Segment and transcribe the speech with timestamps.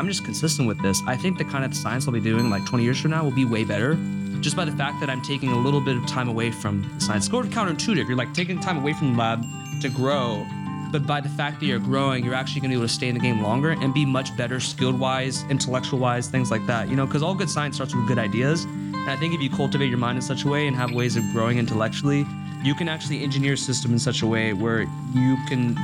[0.00, 2.64] I'm just consistent with this, I think the kind of science I'll be doing like
[2.64, 3.98] 20 years from now will be way better.
[4.40, 7.26] Just by the fact that I'm taking a little bit of time away from science.
[7.26, 8.08] It's of counterintuitive.
[8.08, 9.44] You're like taking time away from the lab
[9.82, 10.46] to grow,
[10.90, 13.08] but by the fact that you're growing, you're actually going to be able to stay
[13.10, 16.88] in the game longer and be much better skilled wise, intellectual wise, things like that.
[16.88, 18.64] You know, because all good science starts with good ideas.
[18.64, 21.16] And I think if you cultivate your mind in such a way and have ways
[21.16, 22.24] of growing intellectually,
[22.62, 24.80] you can actually engineer a system in such a way where
[25.12, 25.76] you can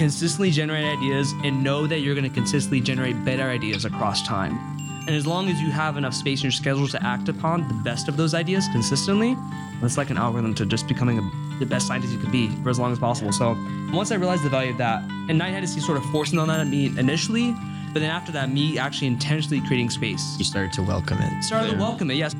[0.00, 4.58] consistently generate ideas and know that you're going to consistently generate better ideas across time.
[5.00, 7.74] And as long as you have enough space in your schedule to act upon the
[7.84, 9.36] best of those ideas consistently,
[9.82, 12.70] that's like an algorithm to just becoming a, the best scientist you could be for
[12.70, 13.30] as long as possible.
[13.30, 13.58] So
[13.92, 16.60] once I realized the value of that, and Knight Hennessy sort of forcing on that
[16.60, 17.52] at me initially,
[17.92, 20.34] but then after that, me actually intentionally creating space.
[20.38, 21.44] You started to welcome it.
[21.44, 22.34] Started to welcome it, yes.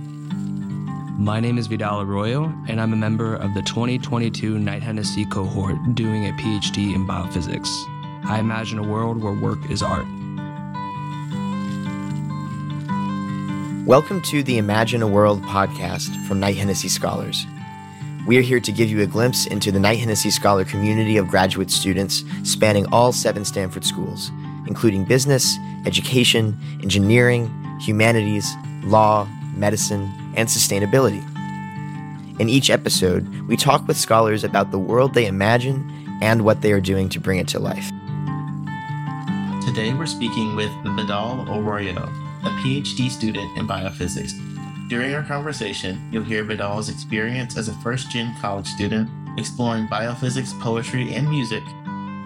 [1.20, 5.76] My name is Vidal Arroyo, and I'm a member of the 2022 Knight Hennessy cohort
[5.94, 7.68] doing a PhD in biophysics.
[8.24, 10.06] I imagine a world where work is art.
[13.86, 17.44] Welcome to the Imagine a World podcast from Knight Hennessy Scholars.
[18.26, 21.28] We are here to give you a glimpse into the Knight Hennessy Scholar community of
[21.28, 24.30] graduate students spanning all seven Stanford schools,
[24.66, 28.50] including business, education, engineering, humanities,
[28.84, 31.24] law, medicine, and sustainability.
[32.40, 36.72] In each episode, we talk with scholars about the world they imagine and what they
[36.72, 37.90] are doing to bring it to life.
[39.64, 42.02] Today we're speaking with Vidal Arroyo,
[42.42, 44.32] a PhD student in biophysics.
[44.88, 49.08] During our conversation, you'll hear Vidal's experience as a first gen college student,
[49.38, 51.62] exploring biophysics, poetry, and music,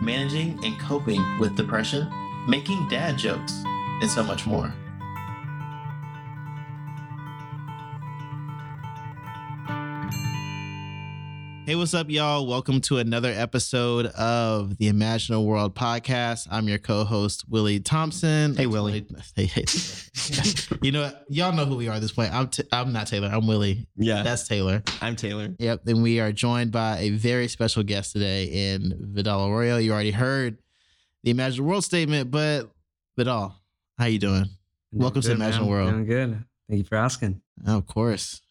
[0.01, 2.09] managing and coping with depression,
[2.49, 3.63] making dad jokes,
[4.01, 4.73] and so much more.
[11.67, 12.47] Hey, what's up, y'all?
[12.47, 16.47] Welcome to another episode of the Imagine a World podcast.
[16.51, 18.55] I'm your co-host Willie Thompson.
[18.55, 19.07] Hey, Willie.
[19.35, 19.65] Hey, hey.
[20.83, 21.25] you know, what?
[21.31, 22.35] y'all know who we are at this point.
[22.35, 23.31] I'm t- I'm not Taylor.
[23.33, 23.87] I'm Willie.
[23.97, 24.83] Yeah, That's Taylor.
[25.01, 25.55] I'm Taylor.
[25.59, 25.87] Yep.
[25.87, 29.79] And we are joined by a very special guest today in Vidal Arroyo.
[29.79, 30.59] You already heard
[31.23, 32.69] the Imagine a World statement, but
[33.17, 33.59] Vidal,
[33.97, 34.51] how you doing?
[34.93, 35.71] Welcome to Good, Imagine man.
[35.71, 35.89] World.
[35.89, 36.45] I'm doing good.
[36.69, 37.41] Thank you for asking.
[37.67, 38.43] Oh, of course.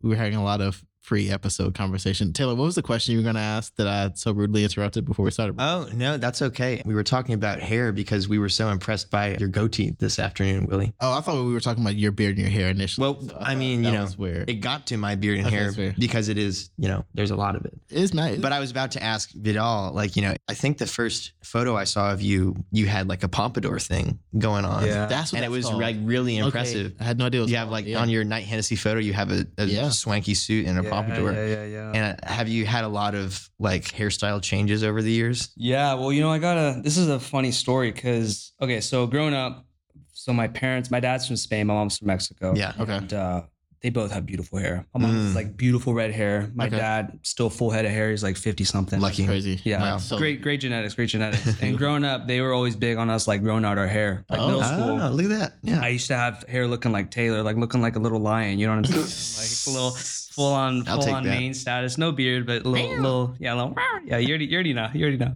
[0.00, 2.32] We were having a lot of pre-episode conversation.
[2.32, 5.04] Taylor, what was the question you were going to ask that I so rudely interrupted
[5.04, 5.54] before we started?
[5.58, 6.82] Oh, no, that's okay.
[6.84, 10.66] We were talking about hair because we were so impressed by your goatee this afternoon,
[10.66, 10.92] Willie.
[11.00, 13.02] oh, I thought we were talking about your beard and your hair initially.
[13.06, 14.50] Well, So I thought mean, that you know, weird.
[14.50, 17.36] It got to my beard and Okay, hair because it is, you know, there's a
[17.36, 17.72] lot of it.
[17.88, 18.38] it's nice.
[18.40, 21.76] But I was about to ask Vidal, like, you know, I think the first photo
[21.76, 24.84] I saw of you, you had like a pompadour thing going on.
[24.84, 25.06] Yeah.
[25.06, 25.80] that's what And it was called.
[25.80, 26.94] like really Okay, impressive.
[26.98, 27.40] I had no idea.
[27.40, 28.00] It was You have like yeah.
[28.00, 29.90] on your Knight Hennessy photo, you have a, a Yeah.
[29.90, 31.32] swanky suit and a yeah, pompadour.
[31.32, 31.92] Yeah, yeah, yeah.
[31.92, 35.50] And uh, have you had a lot of like hairstyle changes over the years?
[35.56, 36.80] Yeah, well, you know, I got a.
[36.80, 39.66] This is a funny story because okay, so growing up,
[40.12, 42.54] so my parents, my dad's from Spain, my mom's from Mexico.
[42.56, 42.72] Yeah.
[42.78, 42.96] Okay.
[42.96, 43.42] And uh,
[43.82, 44.86] they both have beautiful hair.
[44.94, 45.34] My mom's Mm.
[45.34, 46.50] like beautiful red hair.
[46.54, 46.76] My Okay.
[46.78, 48.10] dad still full head of hair.
[48.10, 49.00] He's like fifty something.
[49.00, 49.26] Lucky.
[49.26, 49.60] crazy.
[49.64, 49.96] Yeah, Wow.
[49.98, 51.60] So- great, great genetics, great genetics.
[51.62, 54.24] and growing up, they were always big on us like growing out our hair.
[54.30, 54.46] Like Oh.
[54.46, 55.52] middle school, Ah, look at that.
[55.62, 55.80] Yeah.
[55.80, 58.58] I used to have hair looking like Taylor, like looking like a little lion.
[58.58, 59.66] You know what I'm saying?
[59.68, 61.30] like a little full on, I'll full take on that.
[61.38, 63.74] main status, no beard, but a little, little, yeah, a little,
[64.06, 64.18] yeah.
[64.18, 65.34] You already, you already know, you already know.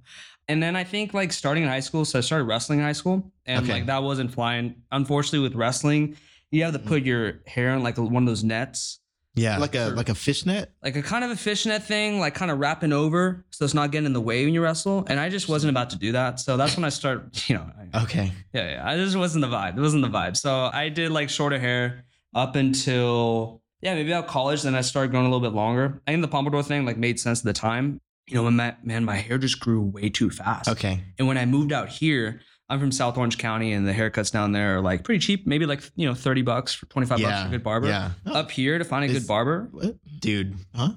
[0.48, 2.92] And then I think like starting in high school, so I started wrestling in high
[2.92, 3.72] school, and Okay.
[3.74, 4.74] like that wasn't flying.
[4.90, 6.16] Unfortunately, with wrestling,
[6.50, 6.86] you have to mm.
[6.86, 9.00] put your hair in like one of those nets,
[9.34, 9.58] yeah.
[9.58, 10.72] like a like a fishnet.
[10.82, 13.90] like a kind of a fishnet thing, like kind of wrapping over, so it's not
[13.90, 15.04] getting in the way when you wrestle.
[15.08, 17.70] And I just wasn't about to do that, so that's when I start, you know,
[17.92, 18.32] I- okay.
[18.52, 18.88] yeah, yeah.
[18.88, 19.76] I just wasn't the vibe.
[19.76, 20.36] It wasn't the vibe.
[20.36, 24.62] So I did like shorter hair up until yeah, maybe about college.
[24.62, 26.00] Then I started growing a little bit longer.
[26.06, 28.00] I think the pompadour thing like made sense at the time.
[28.26, 30.68] You know, man, man, my hair just grew way too fast.
[30.68, 31.02] Okay.
[31.18, 34.52] And when I moved out here, I'm from South Orange County, and the haircuts down
[34.52, 35.46] there are like pretty cheap.
[35.46, 37.88] Maybe like you know thirty bucks for twenty five bucks for a good barber.
[37.88, 38.10] Yeah.
[38.26, 39.96] Up here to find a Is- good barber, What?
[40.20, 40.92] Dude, Huh?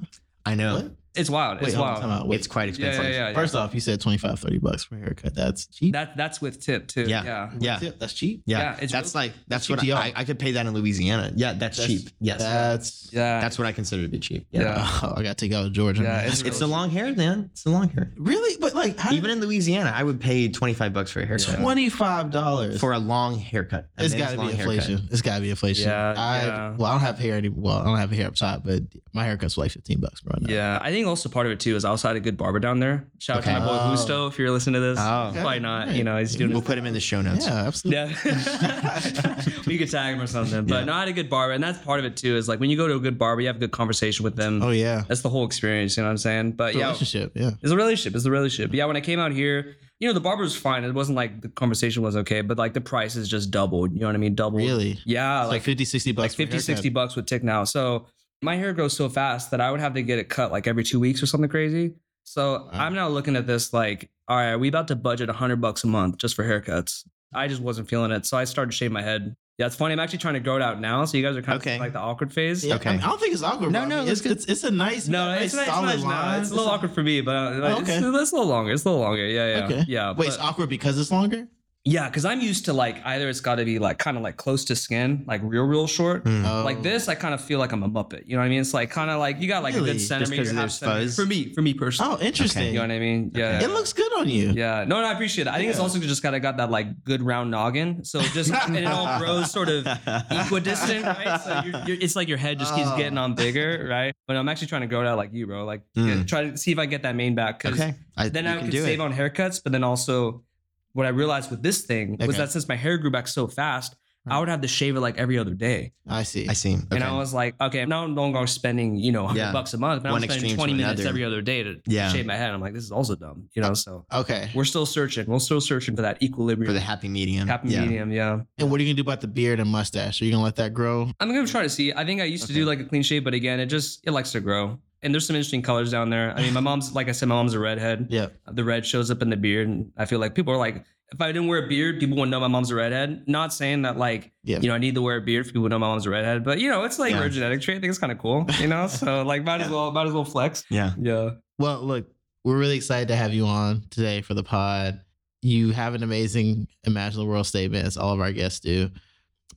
[0.46, 0.76] I know.
[0.76, 0.92] What?
[1.16, 1.60] It's wild.
[1.62, 2.02] Wait, It's hold on, wild.
[2.04, 2.28] time out.
[2.28, 2.38] Wait.
[2.40, 3.04] It's quite Yeah, expensive.
[3.06, 3.34] yeah, yeah, yeah.
[3.36, 5.34] First off, you said 25, 30 bucks for a haircut.
[5.36, 5.94] That's cheap.
[5.94, 7.04] that that's with tip too.
[7.04, 7.24] Yeah.
[7.24, 7.52] yeah.
[7.60, 7.80] Yeah.
[7.80, 8.44] Tip, That's cheap.
[8.46, 9.98] Yeah, Yeah, it's that's real- like that's cheap what to y'all.
[9.98, 11.32] I, I could pay that in Louisiana.
[11.36, 12.10] Yeah, that's, That's- cheap.
[12.20, 13.40] Yes, That's Yeah.
[13.40, 14.48] that's what I consider to be cheap.
[14.52, 14.88] Yeah.
[15.04, 16.04] Oh, I gotta take out Georgia.
[16.04, 17.50] Yeah, it's it's the long hair, man.
[17.52, 18.12] It's the long hair.
[18.18, 21.26] really, but like how Even in Louisiana, I would pay twenty five bucks for a
[21.26, 23.88] haircut twenty five dollars for a long haircut.
[23.98, 24.76] A It's men's got to long be haircut.
[24.76, 25.08] inflation.
[25.12, 25.90] It's got to be inflation.
[25.90, 26.76] Yeah, I, yeah.
[26.78, 27.50] Well, I don't have hair any.
[27.50, 28.84] Well, I don't have hair up top, but
[29.14, 30.38] my haircut's like fifteen bucks, bro.
[30.40, 30.54] now.
[30.54, 32.38] Yeah, I think think also part of it too is I also had a good
[32.38, 33.08] barber down there.
[33.20, 33.92] Shout out to my boy Oh.
[33.92, 35.00] Gusto if you're listening to this.
[35.00, 35.32] Oh.
[35.44, 35.88] Why not?
[35.88, 35.96] Right.
[35.96, 37.46] You know, he's doing We'll his put him in the show notes.
[37.48, 38.16] Yeah, absolutely.
[38.24, 39.44] yeah.
[39.68, 40.66] we could tag him or something.
[40.66, 40.84] But Yeah.
[40.86, 41.54] no, I had a good barber.
[41.54, 43.42] And that's part of it too, is like when you go to a good barber,
[43.42, 44.62] you have a good conversation with them.
[44.64, 45.04] Oh yeah.
[45.08, 46.52] That's the whole experience, you know what I'm saying?
[46.54, 47.32] But yeah, Relationship.
[47.36, 47.52] Yeah.
[47.62, 48.16] it's a relationship.
[48.16, 48.74] It's a relationship.
[48.74, 50.84] Yeah, when I came out here, you know, the barber was fine.
[50.84, 53.94] It wasn't like the conversation was okay, but like the price is just doubled.
[53.94, 54.36] You know what I mean?
[54.36, 54.62] Doubled.
[54.62, 55.00] Really?
[55.06, 56.24] Yeah, It's like, like 50, 60 bucks.
[56.24, 57.64] like 50, 60 bucks with Tick now.
[57.64, 58.08] So
[58.44, 60.84] my hair grows so fast that I would have to get it cut like every
[60.84, 61.94] two weeks or something crazy.
[62.24, 65.58] So I'm now looking at this like, all right, are we about to budget 100
[65.60, 67.06] bucks a month just for haircuts?
[67.34, 68.26] I just wasn't feeling it.
[68.26, 69.36] So I started to shave my head.
[69.58, 69.94] Yeah, it's funny.
[69.94, 71.06] I'm actually trying to grow it out now.
[71.06, 71.76] So you guys are kind Okay.
[71.76, 72.66] of like the awkward phase.
[72.66, 72.90] Yeah, Okay.
[72.90, 73.72] I, mean, I don't think it's awkward.
[73.72, 76.04] No, no, I mean, it's, it's it's a nice, No, nice, it's, nice, solid nice,
[76.04, 76.36] line.
[76.38, 77.98] no, it's a little awkward for me, but uh, Oh, it's, okay.
[77.98, 78.72] it's a little longer.
[78.72, 79.26] It's a little longer.
[79.28, 79.84] Yeah, yeah, Okay.
[79.88, 80.10] yeah.
[80.10, 81.48] Wait, but- it's awkward because it's longer.
[81.86, 84.38] Yeah, because I'm used to like either it's got to be like kind of like
[84.38, 86.24] close to skin, like real, real short.
[86.24, 86.46] Mm.
[86.50, 86.64] Oh.
[86.64, 88.26] Like this, I kind of feel like I'm a muppet.
[88.26, 88.62] You know what I mean?
[88.62, 90.44] It's like kind of like you got like a good centimeter.
[90.44, 91.12] 'cause half centimeter.
[91.12, 92.18] For me, for me personally.
[92.22, 92.68] Oh, interesting.
[92.68, 93.32] You know what I mean?
[93.36, 93.62] Yeah.
[93.62, 94.52] It looks good on you.
[94.56, 95.52] Yeah, no, no, I appreciate it.
[95.52, 98.52] I think it's also just kind of got that like good round noggin, so just
[98.54, 99.86] and it all grows sort of
[100.32, 101.42] equidistant, right?
[101.42, 102.98] So you're, you're, it's like your head just keeps Oh.
[102.98, 104.14] getting on bigger, right?
[104.28, 105.66] But I'm actually trying to grow it out like you, bro.
[105.66, 106.20] Like Mm.
[106.20, 107.96] get- try to see if I get that mane back because Okay.
[108.18, 109.04] I, then I can save it.
[109.04, 109.62] on haircuts.
[109.64, 110.44] But then also,
[110.94, 112.38] what I realized with this thing was Okay.
[112.38, 113.96] that since my hair grew back so fast,
[114.26, 115.92] I would have to shave it like every other day.
[116.08, 116.48] I see.
[116.48, 116.76] I see.
[116.76, 116.86] Okay.
[116.92, 119.52] And I was like, okay, I'm no longer spending, you know, 100 Yeah.
[119.52, 121.10] bucks a month, but One I'm spending extreme 20 minutes another.
[121.10, 122.08] every other day to Yeah.
[122.10, 122.52] shave my head.
[122.52, 123.74] I'm like, this is also dumb, you know?
[123.74, 124.50] So okay.
[124.56, 125.26] we're still searching.
[125.28, 126.70] We're still searching for that equilibrium.
[126.70, 127.50] for the happy medium.
[127.50, 127.82] happy yeah.
[127.82, 128.40] medium, yeah.
[128.60, 130.22] And what are you gonna do about the beard and mustache?
[130.22, 131.12] Are you gonna let that grow?
[131.20, 131.92] I'm gonna try to see.
[131.92, 134.12] I think I used to do like a clean shave, but again, it just it
[134.12, 134.80] likes to grow.
[135.04, 136.32] And there's some interesting colors down there.
[136.36, 138.08] I mean, my mom's like I said, my mom's a redhead.
[138.10, 138.28] Yeah.
[138.52, 141.22] The red shows up in the beard, and I feel like people are like, if
[141.22, 143.26] I didn't wear a beard, people wouldn't know my mom's a redhead.
[143.28, 144.60] Not saying that like Yeah.
[144.62, 146.10] you know I need to wear a beard for people to know my mom's a
[146.10, 147.20] redhead, but you know it's like Yeah.
[147.20, 147.78] we're a genetic trait.
[147.78, 148.88] I think it's kind of cool, you know.
[148.88, 150.64] So like might as well might as well flex.
[150.70, 150.94] Yeah.
[151.00, 151.32] Yeah.
[151.60, 152.08] Well, look,
[152.44, 155.02] we're really excited to have you on today for the pod.
[155.44, 158.90] You have an amazing Imagine the World statement, as all of our guests do.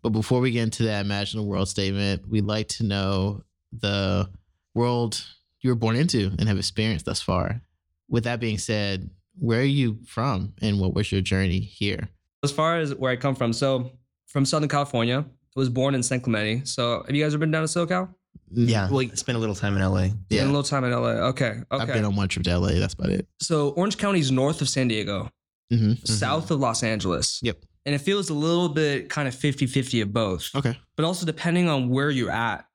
[0.03, 4.29] But before we get into that Imagine the World statement, we'd like to know the
[4.75, 5.25] world
[5.61, 7.63] you were born into and have experienced thus far.
[8.09, 12.09] With that being said, where are you from and what was your journey here?
[12.43, 13.91] As far as where I come from, so
[14.27, 16.65] from Southern California, I was born in San Clemente.
[16.65, 18.09] So have you guys ever been down to SoCal?
[18.53, 18.89] Yeah.
[18.91, 20.05] Well, Spent a little time in LA.
[20.05, 20.45] Spent yeah.
[20.45, 21.29] a little time in LA.
[21.29, 21.47] Okay.
[21.47, 21.65] Okay.
[21.71, 22.73] I've been on one trip to LA.
[22.79, 23.27] That's about it.
[23.41, 25.31] so Orange County is north of San Diego,
[25.71, 27.41] hmm south of Los Angeles.
[27.43, 27.65] Yep.
[27.87, 30.51] And it feels a little bit kind of 50 50 of both.
[30.55, 30.79] Okay.
[30.97, 32.66] But also, depending on where you're at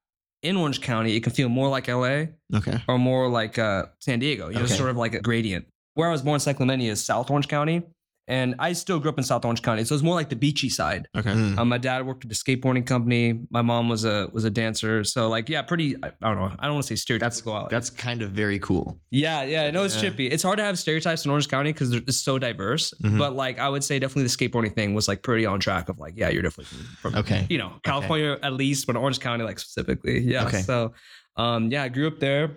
[0.42, 2.82] in Orange County, it can feel more like LA Okay.
[2.88, 4.50] or more like uh, San Diego.
[4.50, 4.74] You know, Okay.
[4.74, 5.66] sort of like a gradient.
[5.94, 7.84] Where I was born, San Clemente, is South Orange County.
[8.28, 9.84] And I still grew up in South Orange County.
[9.84, 11.08] So it's more like the beachy side.
[11.18, 11.32] Okay.
[11.32, 11.58] Mm.
[11.58, 13.42] Um, my dad worked at a skateboarding company.
[13.50, 15.04] My mom was a was a dancer.
[15.04, 15.96] So like, yeah, pretty.
[16.02, 16.52] I, I don't know.
[16.60, 17.68] I don't want to say stereotypical.
[17.70, 19.00] That's kind of very cool.
[19.10, 20.02] Yeah, yeah, I know it's Yeah.
[20.10, 20.28] chippy.
[20.28, 22.94] It's hard to have stereotypes in Orange County because it's so diverse.
[23.04, 23.18] Mhm.
[23.18, 25.90] But like, I would say definitely the skateboarding thing was like pretty on track.
[25.90, 27.48] Of like, yeah, you're definitely from, Okay.
[27.50, 30.20] you know, California at least, but Orange County like specifically.
[30.20, 30.46] Yeah.
[30.46, 30.62] Okay.
[30.62, 30.94] So,
[31.38, 32.52] um, yeah, I grew up there,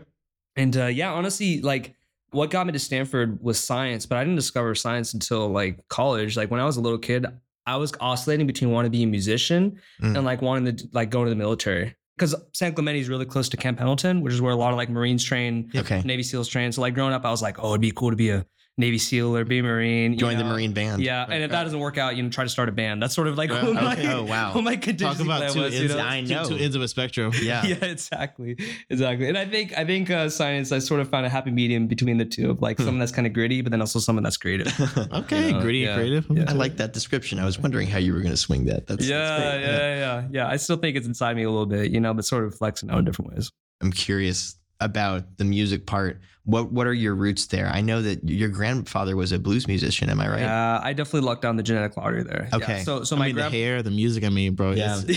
[0.57, 1.95] and uh, yeah, honestly, like
[2.35, 6.37] what got me to Stanford was science, but I didn't discover science until like college.
[6.37, 7.27] Like when I was a little kid,
[7.67, 10.17] I was oscillating between wanting to be a musician Mm.
[10.17, 11.95] and like wanting to like go to the military.
[12.17, 14.77] Because San Clemente is really close to Camp Pendleton, which is where a lot of
[14.77, 15.71] like Marines train.
[15.75, 16.01] Okay.
[16.05, 16.71] Navy SEALs train.
[16.71, 18.47] So like growing up, I was like, oh, it'd be cool to be a
[18.77, 20.13] Navy SEAL or be a Marine.
[20.15, 20.43] you Join the?
[20.45, 21.01] Marine band.
[21.01, 23.01] Yeah, and if that doesn't work out, you know, try to start a band.
[23.01, 24.13] That's sort of like Yeah, what my, okay.
[24.13, 24.53] Oh, wow.
[24.55, 25.75] what my Talk about plan two was.
[25.75, 26.01] You ends, know?
[26.03, 26.45] I know.
[26.49, 27.33] two ends of a spectrum.
[27.41, 27.65] Yeah.
[27.65, 28.57] yeah, exactly,
[28.91, 29.29] exactly.
[29.29, 32.19] And I think I think uh, science, I sort of found a happy medium between
[32.19, 32.85] the two of like Hmm.
[32.85, 34.67] something that's kind of gritty, but then also someone that's creative.
[35.13, 35.47] Okay.
[35.49, 36.27] You know, gritty yeah, and creative.
[36.31, 36.45] yeah.
[36.49, 37.39] I like that description.
[37.39, 38.87] I was wondering how you were going to swing that.
[38.89, 39.99] That's, yeah, that's yeah, great.
[39.99, 42.45] yeah, yeah, I still think it's inside me a little bit, you know, but sort
[42.45, 43.51] of flexing out in different ways.
[43.81, 46.21] I'm curious about the music part.
[46.45, 47.69] What What are your roots there?
[47.73, 50.11] I know that your grandfather was a blues musician.
[50.11, 50.41] Am I right?
[50.41, 52.49] Yeah, I definitely lucked down the genetic lottery there.
[52.51, 52.83] Yeah, Okay.
[52.85, 54.25] So, so I my mean, grand- the hair, the music.
[54.25, 54.73] I mean, bro.
[54.73, 55.01] Yeah.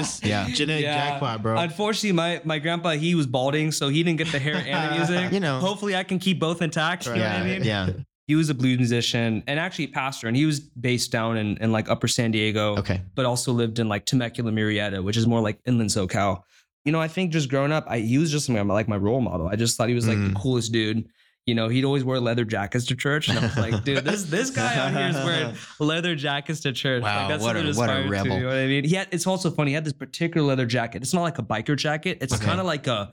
[0.00, 0.48] It's, Yeah.
[0.48, 1.10] genetic Yeah.
[1.10, 1.58] jackpot, bro.
[1.58, 4.96] Unfortunately, my, my grandpa he was balding, so he didn't get the hair and the
[4.98, 5.32] music.
[5.32, 5.58] You know.
[5.60, 7.04] hopefully I can keep both intact.
[7.06, 7.36] You know what yeah.
[7.42, 7.62] I mean?
[7.64, 7.90] Yeah.
[8.26, 11.56] He was a blues musician and actually a pastor, and he was based down in,
[11.58, 13.02] in like Upper San Diego, Okay.
[13.16, 16.42] but also lived in like Temecula, Murrieta, which is more like inland SoCal.
[16.84, 19.20] You know, I think just growing up, I he was just my, like my role
[19.20, 19.48] model.
[19.48, 20.32] I just thought he was like Mm.
[20.32, 21.06] the coolest dude.
[21.46, 24.24] You know, he'd always wear leather jackets to church, and I was like, dude, this
[24.24, 27.02] this guy out here is wearing leather jackets to church.
[27.02, 28.34] Wow, like, that's what a- what a aspire to, rebel.
[28.36, 28.84] you know what I mean?
[28.84, 29.70] He had, it's also funny.
[29.70, 31.02] He had this particular leather jacket.
[31.02, 32.18] It's not like a biker jacket.
[32.20, 32.44] It's Okay.
[32.44, 33.12] kind of like a.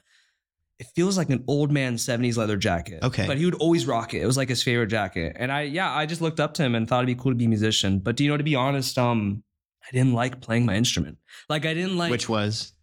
[0.79, 3.01] It feels like an old man '70s leather jacket.
[3.01, 3.25] Okay.
[3.25, 4.21] but he would always rock it.
[4.21, 6.75] It was like his favorite jacket, and I yeah, I just looked up to him
[6.75, 8.00] and thought it'd be cool to be a musician.
[8.00, 9.43] But do you know, to be honest, um,
[9.83, 11.17] I didn't like playing my instrument.
[11.50, 12.74] Like I didn't like Which was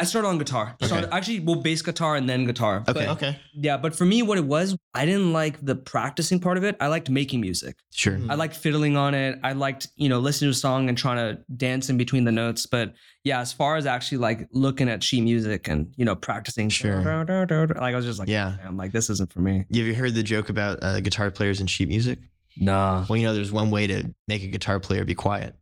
[0.00, 0.74] I started on guitar.
[0.74, 0.86] Okay.
[0.86, 2.84] Started, actually, well, bass guitar and then guitar.
[2.88, 2.92] Okay.
[2.92, 3.38] But, Okay.
[3.52, 6.76] yeah, but for me, what it was, I didn't like the practicing part of it.
[6.80, 7.76] I liked making music.
[7.92, 8.14] Sure.
[8.16, 8.30] Mm.
[8.30, 9.40] I liked fiddling on it.
[9.42, 12.30] I liked, you know, listening to a song and trying to dance in between the
[12.30, 12.64] notes.
[12.66, 16.68] But yeah, as far as actually like looking at sheet music and, you know, practicing,
[16.68, 17.02] Sure.
[17.02, 18.56] like I was just like, Yeah.
[18.64, 19.58] I'm like, this isn't for me.
[19.74, 22.20] Have you heard the joke about uh, guitar players and sheet music?
[22.56, 23.04] Nah.
[23.08, 25.56] Well, you know, there's one way to make a guitar player be quiet.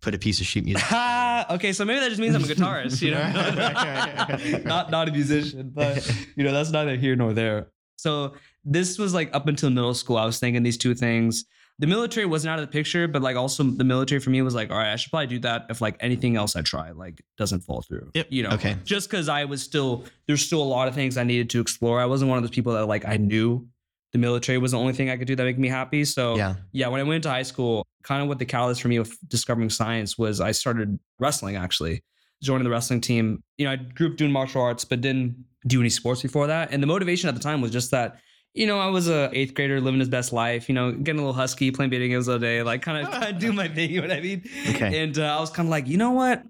[0.00, 0.84] Put a piece of sheet music.
[1.50, 3.22] okay, so maybe that just means I'm a guitarist, you know,
[4.64, 7.68] not not a musician, but you know that's neither here nor there.
[7.96, 8.34] So
[8.64, 10.16] this was like up until middle school.
[10.16, 11.44] I was thinking these two things.
[11.80, 14.54] The military wasn't out of the picture, but like also the military for me was
[14.54, 17.20] like, all right, I should probably do that if like anything else I try like
[17.36, 18.12] doesn't fall through.
[18.14, 18.28] Yep.
[18.30, 18.76] You know, Okay.
[18.84, 22.00] just because I was still there's still a lot of things I needed to explore.
[22.00, 23.66] I wasn't one of those people that like I knew
[24.14, 26.04] the military was the only thing I could do that make me happy.
[26.04, 26.54] So yeah.
[26.70, 29.12] yeah, when I went into high school, kind of what the catalyst for me of
[29.26, 32.04] discovering science was I started wrestling actually,
[32.40, 33.42] joining the wrestling team.
[33.58, 36.68] You know, I grew up doing martial arts, but didn't do any sports before that.
[36.70, 38.20] And the motivation at the time was just that,
[38.52, 41.22] you know, I was a eighth grader living his best life, you know, getting a
[41.22, 43.90] little husky, playing video games all day, like kind of kind of do my thing,
[43.90, 44.44] you know what I mean?
[44.70, 45.02] Okay.
[45.02, 46.40] And uh, I was kind of like, you know what?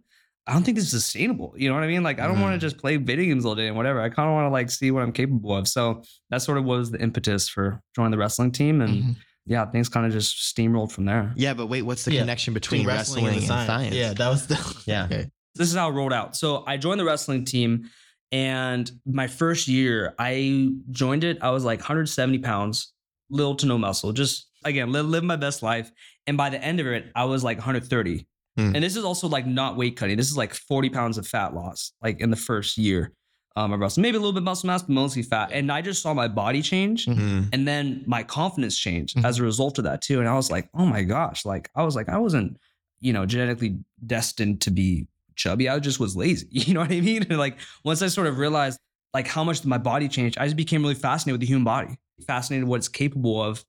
[0.46, 1.54] I don't think this is sustainable.
[1.56, 2.02] You know what I mean?
[2.02, 2.60] Like, I don't want Mm.
[2.60, 4.00] to just play video games all day and whatever.
[4.02, 5.66] I kind of want to like see what I'm capable of.
[5.66, 8.82] So that sort of was the impetus for joining the wrestling team.
[8.82, 9.16] And Mhm.
[9.46, 11.32] yeah, things kind of just steamrolled from there.
[11.36, 12.20] Yeah, but wait, what's the Yeah.
[12.20, 13.94] connection between, wrestling, and, science?
[13.94, 14.56] Yeah, that was the.
[14.86, 15.04] Yeah.
[15.06, 15.26] Okay.
[15.54, 16.36] This is how it rolled out.
[16.36, 17.88] So I joined the wrestling team,
[18.32, 21.38] and my first year, I joined it.
[21.40, 22.92] I was like 170 pounds,
[23.30, 25.90] little to no muscle, just again, live, live my best life.
[26.26, 28.26] And by the end of it, I was like 130.
[28.56, 28.74] Hmm.
[28.74, 30.16] And this is also like not weight cutting.
[30.16, 33.12] This is like 40 pounds of fat loss, like in the first year
[33.56, 34.02] um, of wrestling.
[34.02, 35.50] Maybe a little bit muscle mass, but mostly fat.
[35.52, 37.06] And I just saw my body change.
[37.06, 37.48] Mm.
[37.52, 39.24] And then my confidence changed Mhm.
[39.24, 40.20] as a result of that too.
[40.20, 42.56] And I was like, oh my gosh, like I was like, I wasn't,
[43.00, 45.06] you know, genetically destined to be
[45.36, 45.68] chubby.
[45.68, 46.46] I just was lazy.
[46.52, 47.26] You know what I mean?
[47.28, 48.78] And like once I sort of realized
[49.12, 51.96] like how much my body changed, I just became really fascinated with the human body,
[52.26, 53.64] fascinated what it's capable of.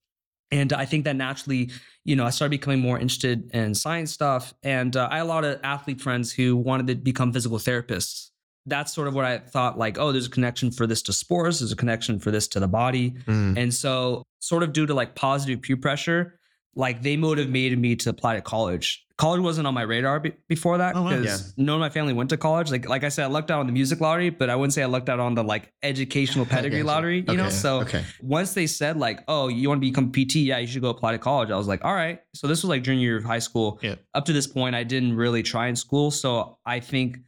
[0.55, 1.69] And I think that naturally,
[2.05, 4.53] you know, I started becoming more interested in science stuff.
[4.63, 8.29] And uh, I had a lot of athlete friends who wanted to become physical therapists.
[8.65, 11.59] That's sort of what I thought like, oh, there's a connection for this to sports,
[11.59, 13.12] there's a connection for this to the body.
[13.27, 13.57] Mm.
[13.57, 16.39] And so, sort of due to like positive peer pressure,
[16.75, 19.01] like they motivated me to apply to college.
[19.17, 21.10] College wasn't on my radar be- before that Oh, wow.
[21.17, 22.70] because none of my family went to college.
[22.70, 24.84] Like, like I said, I lucked out on the music lottery, but I wouldn't say
[24.84, 26.88] I lucked out on the like educational pedigree Gotcha.
[26.88, 27.24] lottery.
[27.25, 28.03] You know, so okay.
[28.22, 30.36] once they said like, "Oh, you want to become PT?
[30.38, 32.70] Yeah, you should go apply to college." I was like, "All right." So this was
[32.70, 33.79] like junior year of high school.
[33.82, 33.96] Yeah.
[34.13, 36.12] Up to this point, I didn't really try in school.
[36.12, 37.20] So I think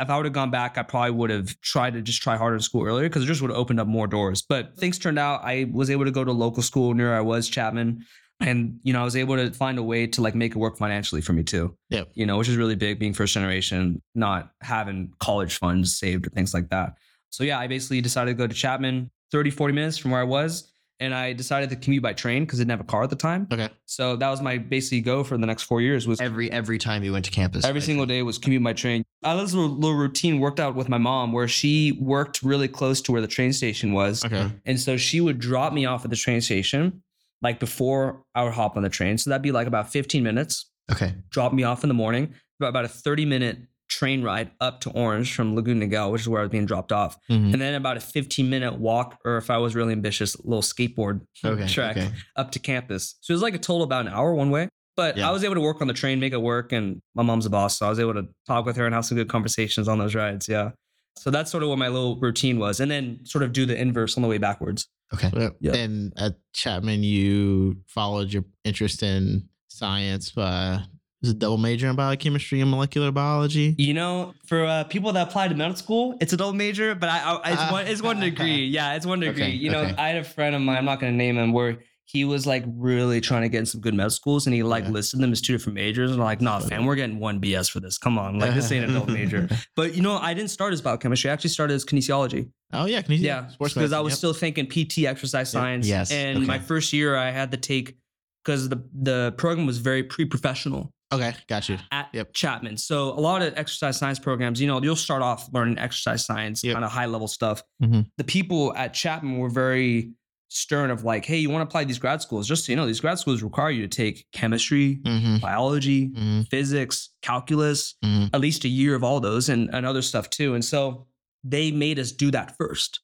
[0.00, 2.56] if I would have gone back, I probably would have tried to just try harder
[2.56, 4.42] in school earlier because it just would have opened up more doors.
[4.42, 7.20] But things turned out I was able to go to local school near where I
[7.20, 8.04] was, Chapman.
[8.40, 10.76] And you know, I was able to find a way to like make it work
[10.76, 11.76] financially for me too.
[11.90, 12.10] Yep.
[12.14, 16.30] You know, which is really big being first generation, not having college funds saved or
[16.30, 16.96] things like that.
[17.30, 20.24] So yeah, I basically decided to go to Chapman, 30, 40 minutes from where I
[20.24, 20.70] was.
[20.98, 23.16] And I decided to commute by train because I didn't have a car at the
[23.16, 23.46] time.
[23.52, 23.68] Okay.
[23.84, 27.04] So that was my basically go for the next four years was Every every time
[27.04, 27.66] you went to campus.
[27.66, 29.04] every single day was commute by train.
[29.22, 32.68] I had this little, little routine worked out with my mom where she worked really
[32.68, 34.24] close to where the train station was.
[34.24, 34.50] Okay.
[34.64, 37.02] And so she would drop me off at the train station
[37.42, 39.18] like before I would hop on the train.
[39.18, 41.14] So that'd be like about 15 minutes, Okay.
[41.30, 45.32] drop me off in the morning, about a 30 minute train ride up to Orange
[45.34, 47.16] from Laguna Niguel, which is where I was being dropped off.
[47.30, 47.52] Mhm.
[47.52, 50.62] And then about a 15 minute walk, or if I was really ambitious, a little
[50.62, 51.68] skateboard Okay.
[51.68, 52.10] trek Okay.
[52.34, 53.14] up to campus.
[53.20, 54.68] So it was like a total about an hour one way.
[54.96, 55.28] But Yeah.
[55.28, 57.50] I was able to work on the train, make it work, and my mom's a
[57.50, 59.98] boss, so I was able to talk with her and have some good conversations on
[59.98, 60.48] those rides.
[60.48, 60.70] Yeah.
[61.18, 63.76] So that's sort of what my little routine was, and then sort of do the
[63.80, 64.88] inverse on the way backwards.
[65.14, 65.30] Okay.
[65.34, 65.56] Yep.
[65.60, 65.74] Yeah.
[65.74, 70.80] And at Chapman, you followed your interest in science by
[71.22, 73.74] was it double major in biochemistry and molecular biology?
[73.78, 77.08] You know, for uh, people that apply to medical school, it's a double major, but
[77.08, 77.72] I, I it's, Ah.
[77.72, 78.66] one, it's one degree.
[78.76, 79.42] Yeah, it's one degree.
[79.44, 79.94] Okay, You know, okay.
[79.96, 80.76] I had a friend of mine.
[80.76, 83.66] I'm not going to name him, where he was like really trying to get in
[83.66, 84.90] some good med schools, and he like Yeah.
[84.90, 86.10] listed them as two different majors.
[86.12, 87.98] And I'm like, nah, fam, we're getting one BS for this.
[87.98, 89.48] Come on, like this ain't a double major.
[89.76, 91.28] But you know, I didn't start as biochemistry.
[91.30, 92.48] I actually started as kinesiology.
[92.72, 94.18] Oh yeah, you Yeah, because I was yep.
[94.18, 95.86] still thinking PT, exercise science.
[95.86, 96.46] Yes, And okay.
[96.46, 97.96] my first year, I had to take
[98.44, 101.34] because the the program was very pre-professional okay.
[101.48, 101.78] Got you.
[101.92, 102.34] at Yep.
[102.34, 102.76] Chapman.
[102.76, 106.62] So a lot of exercise science programs, you know, you'll start off learning exercise science,
[106.62, 106.74] Yep.
[106.74, 107.62] kind of high level stuff.
[107.82, 108.06] Mhm.
[108.18, 110.12] The people at Chapman were very
[110.48, 112.46] stern of like, hey, you want to apply to these grad schools?
[112.46, 115.38] Just so you know, these grad schools require you to take chemistry, Mm-hmm.
[115.38, 116.42] biology, Mm-hmm.
[116.50, 118.30] physics, calculus, Mhm.
[118.32, 120.54] at least a year of all those and, and other stuff too.
[120.54, 121.06] And so
[121.44, 123.00] they made us do that first.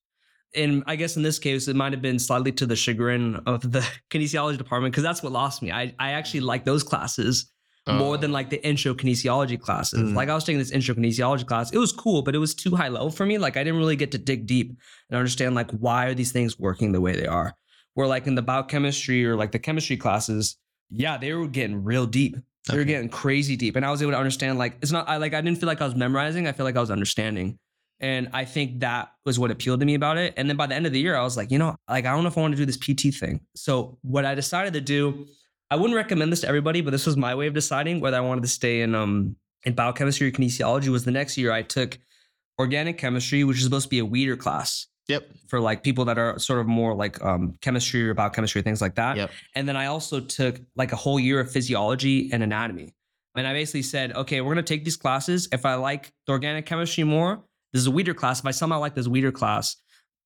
[0.55, 3.63] And I guess in this case, it might have been slightly to the chagrin of
[3.73, 3.81] the
[4.11, 5.73] kinesiology department because that's what lost me.
[5.73, 7.51] I, I actually like those classes.
[7.89, 8.17] More Oh.
[8.17, 10.11] than like the intro kinesiology classes.
[10.11, 10.15] Mm.
[10.15, 11.73] Like I was taking this intro kinesiology class.
[11.73, 13.39] It was cool, but it was too high level for me.
[13.39, 14.77] Like I didn't really get to dig deep
[15.11, 17.55] and understand like why are these things working the way they are.
[17.95, 20.57] Where like in the biochemistry or like the chemistry classes,
[20.91, 22.37] yeah, they were getting real deep.
[22.69, 22.91] They were Okay.
[22.93, 23.75] getting crazy deep.
[23.77, 25.81] And I was able to understand like it's not I like I didn't feel like
[25.81, 26.47] I was memorizing.
[26.47, 27.59] I feel like I was understanding.
[27.99, 30.35] And I think that was what appealed to me about it.
[30.37, 32.13] And then by the end of the year, I was like, you know, like I
[32.13, 33.41] don't know if I want to do this PT thing.
[33.55, 35.27] So what I decided to do,
[35.73, 38.21] I wouldn't recommend this to everybody, but this was my way of deciding whether I
[38.21, 40.89] wanted to stay in um in biochemistry or kinesiology.
[40.89, 41.99] Was the next year I took
[42.59, 45.31] organic chemistry, which is supposed to be a weeder class Yep.
[45.49, 48.97] for like people that are sort of more like um chemistry or biochemistry things like
[48.97, 49.17] that.
[49.17, 49.31] Yep.
[49.55, 52.95] And then I also took like a whole year of physiology and anatomy.
[53.35, 55.49] And I basically said, okay, we're gonna take these classes.
[55.53, 58.41] If I like the organic chemistry more, this is a weeder class.
[58.41, 59.77] If I somehow like this weeder class,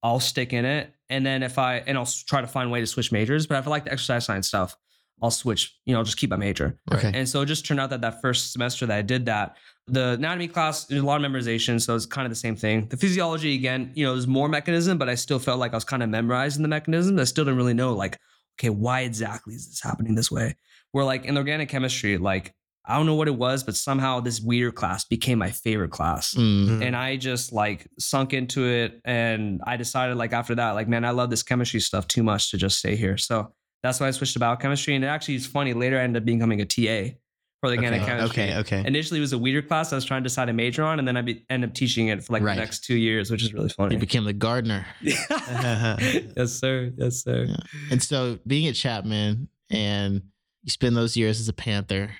[0.02, 0.92] I'll stick in it.
[1.08, 3.46] And then if I and I'll try to find a way to switch majors.
[3.46, 4.76] But if I like the exercise science stuff,
[5.22, 5.78] I'll switch.
[5.86, 6.78] You know, just keep my major.
[6.92, 7.10] Okay.
[7.14, 9.56] And so it just turned out that that first semester that I did that,
[9.86, 11.80] the anatomy class, there's a lot of memorization.
[11.80, 12.88] So it's kind of the same thing.
[12.88, 15.84] The physiology, again, you know, there's more mechanism, but I still felt like I was
[15.84, 17.18] kind of memorizing the mechanism.
[17.18, 18.18] I still didn't really know, like,
[18.58, 20.56] okay, why exactly is this happening this way?
[20.92, 22.54] Where like in organic chemistry, like,
[22.88, 26.34] I don't know what it was, but somehow this weird class became my favorite class.
[26.34, 26.86] Mm.
[26.86, 29.00] And I just like sunk into it.
[29.04, 32.52] And I decided, like, after that, like, man, I love this chemistry stuff too much
[32.52, 33.16] to just stay here.
[33.16, 33.52] So
[33.86, 34.94] that's why I switched to biochemistry.
[34.94, 35.72] And it actually is funny.
[35.72, 37.16] Later, I ended up becoming a TA
[37.60, 38.10] for the organic Okay.
[38.10, 38.42] chemistry.
[38.44, 38.56] Okay.
[38.58, 38.82] Okay.
[38.86, 40.98] Initially, it was a weeder class I was trying to decide a major on.
[40.98, 42.54] And then I be, ended up teaching it for like Right.
[42.54, 43.94] the next two years, which is really funny.
[43.94, 44.84] You became the gardener.
[45.02, 46.92] yes, sir.
[46.96, 47.44] Yes, sir.
[47.48, 47.56] Yeah.
[47.90, 50.22] And so being at Chapman and
[50.62, 52.10] you spend those years as a Panther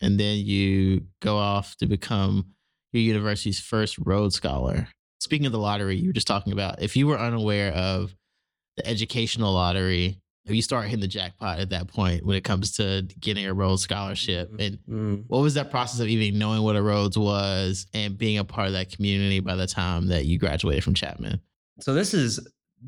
[0.00, 2.46] and then you go off to become
[2.92, 4.88] your university's first Rhodes Scholar.
[5.20, 8.14] Speaking of the lottery, you were just talking about, if you were unaware of
[8.76, 13.02] the educational lottery, you start hitting the jackpot at that point when it comes to
[13.20, 14.50] getting a Rhodes Scholarship.
[14.58, 15.24] And Mm.
[15.28, 18.66] what was that process of even knowing what a Rhodes was and being a part
[18.66, 21.40] of that community by the time that you graduated from Chapman?
[21.80, 22.40] So this is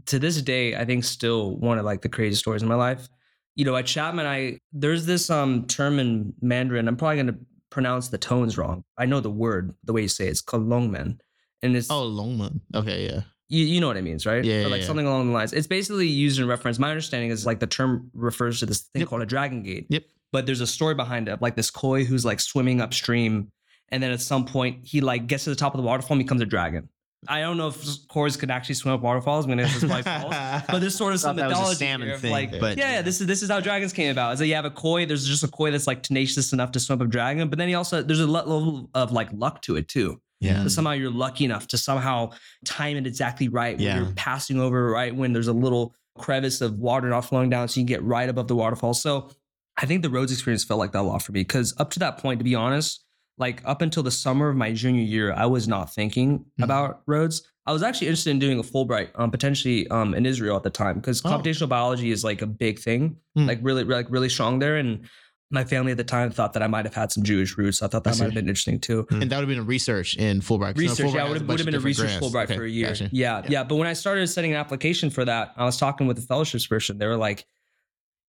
[0.07, 3.09] to this day, I think still one of like the craziest stories in my life.
[3.55, 6.89] You know, at Chapman, I there's this um term in Mandarin.
[6.89, 7.39] I'm probably gonna
[7.71, 8.83] pronounce the tones wrong.
[8.99, 10.31] I know the word, the way you say it.
[10.31, 11.19] It's called longmen.
[11.63, 12.61] And it's Oh, Longmen.
[12.75, 13.21] Okay, yeah.
[13.55, 14.45] You, you know what it means, right?
[14.45, 14.87] Yeah, Or like yeah.
[14.87, 15.53] something along the lines.
[15.53, 16.79] It's basically used in reference.
[16.79, 19.09] My understanding is like the term refers to this thing Yep.
[19.09, 19.87] called a dragon gate.
[19.89, 20.05] Yep.
[20.33, 23.53] But there's a story behind it, like this koi who's like swimming upstream,
[23.91, 26.25] and then at some point he like gets to the top of the waterfall and
[26.25, 26.89] becomes a dragon.
[27.27, 27.77] I don't know if
[28.09, 29.47] kois could actually swim up waterfalls.
[29.47, 30.63] I'm gonna guess it's probably false.
[30.69, 32.77] But there's sort of some Thought that was a mythology salmon here thing, like, but-
[32.77, 34.35] yeah, this is this is how dragons came about.
[34.35, 36.81] Is that you have a koi, there's just a koi that's like tenacious enough to
[36.81, 39.77] swim up a dragon, but then he also there's a level of like luck to
[39.77, 40.21] it too.
[40.45, 40.63] Yeah.
[40.63, 42.31] That somehow you're lucky enough to somehow
[42.65, 43.97] time it exactly right when Yeah.
[44.03, 47.81] you're passing over right when there's a little crevice of water not flowing down so
[47.81, 48.95] you can get right above the waterfall.
[48.95, 49.31] So
[49.77, 51.99] I think the Rhodes experience felt like that a lot for me because up to
[52.01, 53.05] that point, to be honest,
[53.39, 56.63] like up until the summer of my junior year, I was not thinking Mm-hmm.
[56.63, 57.43] about Rhodes.
[57.67, 60.71] I was actually interested in doing a Fulbright, um, potentially um, in Israel at the
[60.71, 61.31] time because Oh.
[61.31, 63.47] computational biology is like a big thing, Hmm.
[63.47, 64.77] like really, like really strong there.
[64.77, 65.09] And
[65.55, 67.79] my family at the time thought that I might have had some Jewish roots.
[67.79, 68.21] So I thought that see.
[68.21, 69.07] might have been interesting too.
[69.11, 70.75] And that would have been a research in Fulbright.
[70.75, 72.27] 'cause I know Research, Fulbright yeah, would have, would have been a research grants.
[72.27, 72.89] Fulbright Okay, for a year.
[72.89, 73.09] gotcha.
[73.13, 76.17] Yeah, yeah, But when I started setting an application for that, I was talking with
[76.17, 76.99] the fellowships person.
[76.99, 77.47] They were like,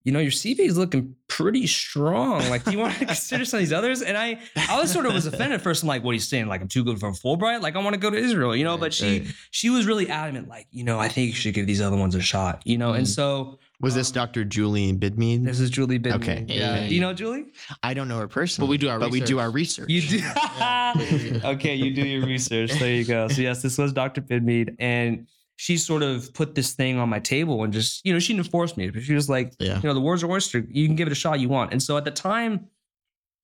[0.05, 2.49] you know, your CV is looking pretty strong.
[2.49, 4.01] Like, do you want to consider some of these others?
[4.01, 4.37] And I,
[4.69, 5.81] I was sort of was offended at first.
[5.81, 6.47] I'm like, what are you saying?
[6.47, 7.61] Like, I'm too good for Fulbright?
[7.61, 8.71] Like, I want to go to Israel, you know?
[8.71, 9.27] Right, but she, right.
[9.51, 10.49] she was really adamant.
[10.49, 12.63] Like, you know, I think you should give these other ones a shot.
[12.65, 13.15] You know, and Mhm.
[13.15, 14.45] so Was this um, Dr.
[14.45, 15.43] Julie Bidmead?
[15.43, 16.15] this is Julie Bidmead.
[16.15, 16.45] Okay.
[16.47, 16.77] Yeah.
[16.77, 16.89] Hey.
[16.89, 17.45] Do you know Julie?
[17.81, 19.39] I don't know her personally, But we do our but we do research.
[19.43, 19.89] our research.
[19.89, 21.41] You do.
[21.43, 22.71] Okay, you do your research.
[22.73, 23.27] There you go.
[23.27, 24.21] So yes, this was Dr.
[24.21, 28.19] Bidmead, and she sort of put this thing on my table and just, you know,
[28.19, 29.77] she didn't force me, but she was like, Yeah.
[29.77, 30.65] you know, the words are oyster.
[30.69, 31.71] You can give it a shot you want.
[31.71, 32.67] And so at the time,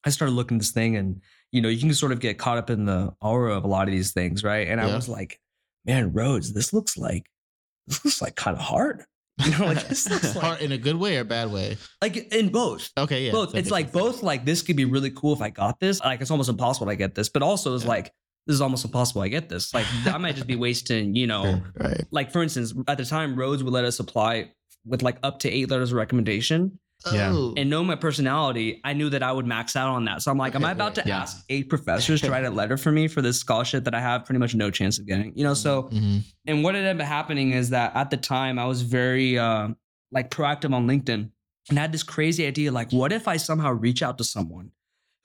[0.06, 2.58] I started looking at this thing, and you know, you can sort of get caught
[2.58, 4.68] up in the aura of a lot of these things, right?
[4.68, 5.40] And I was like,
[5.86, 7.26] man, Rhodes, this looks like
[7.88, 9.04] this looks like kind of hard.
[9.46, 11.78] You know, like this looks like in a good way or bad way?
[12.02, 13.32] like in both Okay, yeah.
[13.32, 13.56] both.
[13.56, 13.94] It's like sense.
[13.94, 14.24] both.
[14.24, 16.00] Like this could be really cool if I got this.
[16.02, 17.90] Like it's almost impossible to get this, but also it's Yeah.
[17.90, 18.12] like
[18.48, 19.74] this is almost impossible I get this.
[19.74, 21.16] Like I might just be wasting.
[21.16, 22.04] You know, Right.
[22.12, 24.52] like for instance, at the time, Rhodes would let us apply
[24.86, 26.80] with like up to eight letters of recommendation.
[27.14, 27.32] Yeah.
[27.34, 27.54] Oh.
[27.56, 30.22] And knowing my personality, I knew that I would max out on that.
[30.22, 31.22] So I'm like, am I about to Yeah.
[31.22, 34.26] ask eight professors to write a letter for me for this scholarship that I have
[34.26, 35.32] pretty much no chance of getting?
[35.36, 36.24] You know, so Mhm.
[36.46, 39.70] and what ended up happening is that at the time I was very uh,
[40.12, 41.30] like proactive on LinkedIn
[41.70, 44.72] and I had this crazy idea like, what if I somehow reach out to someone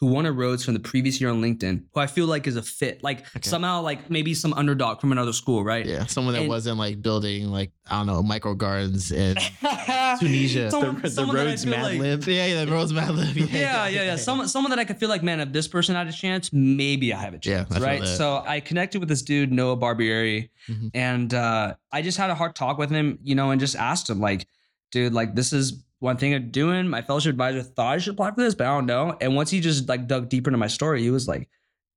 [0.00, 2.56] who won a Rhodes from the previous year on LinkedIn, who I feel like is
[2.56, 3.02] a fit.
[3.04, 3.48] Like Okay.
[3.48, 5.86] somehow, like maybe some underdog from another school, right?
[5.86, 9.36] Yeah, someone that And- wasn't like building like I don't know micro gardens in
[10.18, 10.70] Tunisia.
[10.70, 12.24] Someone- the someone that I Rhodes feel Mad like- Lib.
[12.26, 13.36] yeah, yeah, the Rhodes Mad Lib.
[13.36, 14.16] yeah, yeah, yeah.
[14.16, 17.12] Someone, someone that I could feel like, man, if this person had a chance, maybe
[17.12, 18.06] I have a chance, I feel right?
[18.06, 20.90] So I connected with this dude, Noah Barbieri, Mhm.
[20.94, 24.08] and uh, I just had a hard talk with him, you know, and just asked
[24.10, 24.46] him, like,
[24.92, 26.86] dude, like, this is one thing I'm doing.
[26.88, 29.16] My fellowship advisor thought I should apply for this, but I don't know.
[29.20, 31.48] And once he just like dug deeper into my story, he was like,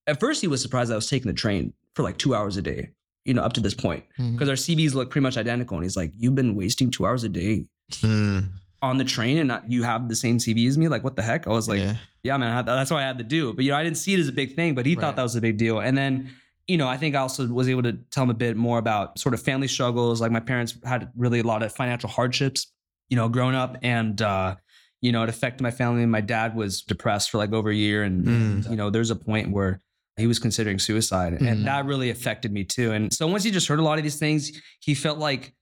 [0.07, 2.61] at first he was surprised I was taking the train for like two hours a
[2.61, 2.91] day,
[3.25, 5.77] you know, up to this point, because our CVs look pretty much identical.
[5.77, 7.65] And he's like, you've been wasting two hours a day
[8.01, 8.39] Hmm.
[8.81, 10.87] on the train and not, you have the same CV as me.
[10.87, 11.45] Like, what the heck?
[11.47, 11.95] I was like, yeah.
[12.23, 13.53] yeah, man, I had- that's what I had to do.
[13.53, 15.01] But you know, I didn't see it as a big thing, but he Right.
[15.01, 15.79] thought that was a big deal.
[15.79, 16.29] And then,
[16.67, 19.19] you know, I think I also was able to tell him a bit more about
[19.19, 20.21] sort of family struggles.
[20.21, 22.67] Like my parents had really a lot of financial hardships,
[23.09, 24.55] you know, growing up, and uh,
[25.01, 26.03] you know, it affected my family.
[26.03, 28.69] And my dad was depressed for like over a year, and Mm.
[28.69, 29.79] you know, there's a point where
[30.17, 32.91] he was considering suicide, and that really affected me too.
[32.91, 35.53] And so once he just heard a lot of these things, he felt like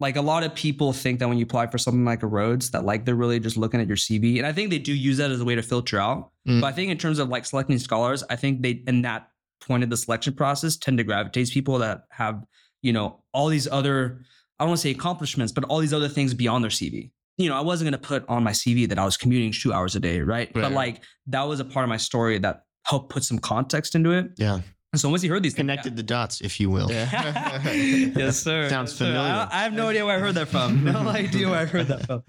[0.00, 2.72] like a lot of people think that when you apply for something like a Rhodes,
[2.72, 5.16] that like they're really just looking at your CV, and I think they do use
[5.18, 6.30] that as a way to filter out.
[6.46, 6.60] Mm.
[6.60, 9.28] But I think in terms of like selecting scholars, I think they in that
[9.60, 12.44] point of the selection process tend to gravitate people that have
[12.82, 14.22] you know all these other
[14.62, 17.10] I don't want to say accomplishments, but all these other things beyond their CV.
[17.36, 19.72] You know, I wasn't going to put on my CV that I was commuting two
[19.72, 20.52] hours a day, right?
[20.54, 24.12] But like that was a part of my story that helped put some context into
[24.12, 24.30] it.
[24.36, 24.60] Yeah.
[24.92, 26.92] And so once you heard these, Connected the dots, if you will.
[26.92, 27.60] Yeah.
[27.72, 28.68] yes, sir.
[28.68, 29.06] Sounds Yes, sir.
[29.06, 29.32] familiar.
[29.32, 30.84] I, I have no idea where I heard that from.
[30.84, 32.22] No idea where I heard that from.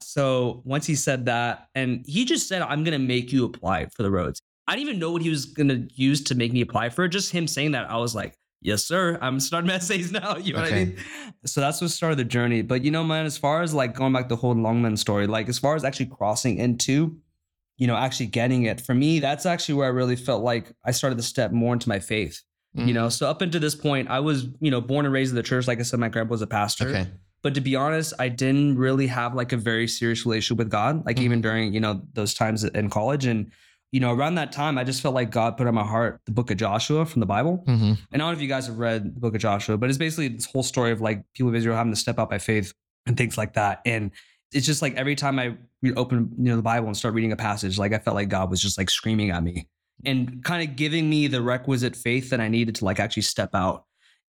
[0.00, 4.04] So once he said that, and he just said, "I'm gonna make you apply for
[4.04, 6.90] the Rhodes." I didn't even know what he was gonna use to make me apply
[6.90, 7.08] for it.
[7.08, 9.18] Just him saying that, I was like, "Yes, sir.
[9.20, 10.96] I'm starting my essays now." You know what I mean?
[11.46, 12.62] So that's what started the journey.
[12.62, 15.26] But you know, man, as far as like going back to the whole Longmen story,
[15.26, 17.16] like as far as actually crossing into,
[17.78, 20.90] you know, actually getting it for me, that's actually where I really felt like I
[20.90, 22.42] started to step more into my faith
[22.76, 25.34] you know so up until this point i was you know born and raised in
[25.36, 27.06] the church like i said my grandpa was a pastor Okay.
[27.42, 31.04] but to be honest i didn't really have like a very serious relationship with god
[31.04, 31.22] like Mhm.
[31.22, 33.50] even during you know those times in college and
[33.92, 36.32] you know around that time i just felt like god put on my heart the
[36.32, 37.80] book of joshua from the bible Mhm.
[37.90, 39.98] and i don't know if you guys have read the book of joshua but it's
[39.98, 42.72] basically this whole story of like people of israel having to step out by faith
[43.06, 44.10] and things like that and
[44.52, 45.56] it's just like every time i
[45.96, 48.48] open you know the bible and start reading a passage like i felt like god
[48.50, 49.66] was just like screaming at me
[50.04, 53.50] and kind of giving me the requisite faith that I needed to like actually step
[53.54, 53.84] out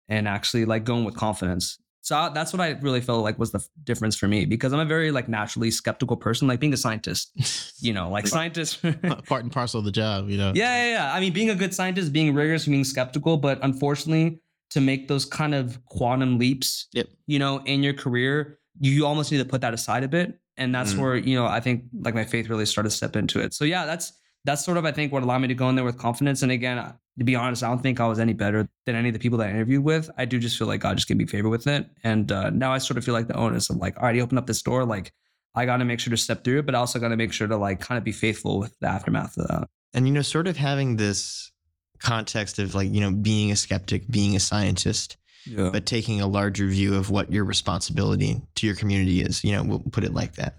[0.09, 1.79] and actually like going with confidence.
[2.03, 4.81] So I- that's what I really felt like was the difference for me because I'm
[4.81, 7.33] a very like naturally skeptical person, like being a scientist,
[7.83, 8.81] you know, like scientist
[9.27, 10.53] part and parcel of the job, you know.
[10.55, 11.15] Yeah, yeah, yeah.
[11.15, 15.25] I mean, being a good scientist, being rigorous, being skeptical, but unfortunately, to make those
[15.25, 17.09] kind of quantum leaps, Yep.
[17.27, 20.39] you know, in your career, you almost need to put that aside a bit.
[20.57, 20.99] And that's Mm.
[20.99, 23.53] where, you know, I think like my faith really started to step into it.
[23.55, 24.13] So yeah, that's
[24.45, 26.43] that's sort of I think what allowed me to go in there with confidence.
[26.43, 26.79] And again,
[27.18, 29.38] to be honest, I don't think I was any better than any of the people
[29.38, 30.11] that I interviewed with.
[30.16, 31.87] I do just feel like God just gave me favor with it.
[32.05, 34.20] And uh, now I sort of feel like the onus of like, all right, he
[34.23, 35.12] opened up this door, like
[35.55, 37.33] I got to make sure to step through it, but I also got to make
[37.33, 39.68] sure to like kind of be faithful with the aftermath of that.
[39.92, 41.51] And you know, sort of having this
[41.99, 45.70] context of like, you know, being a skeptic, being a scientist, Yeah.
[45.70, 49.62] but taking a larger view of what your responsibility to your community is, you know,
[49.64, 50.59] we'll put it like that.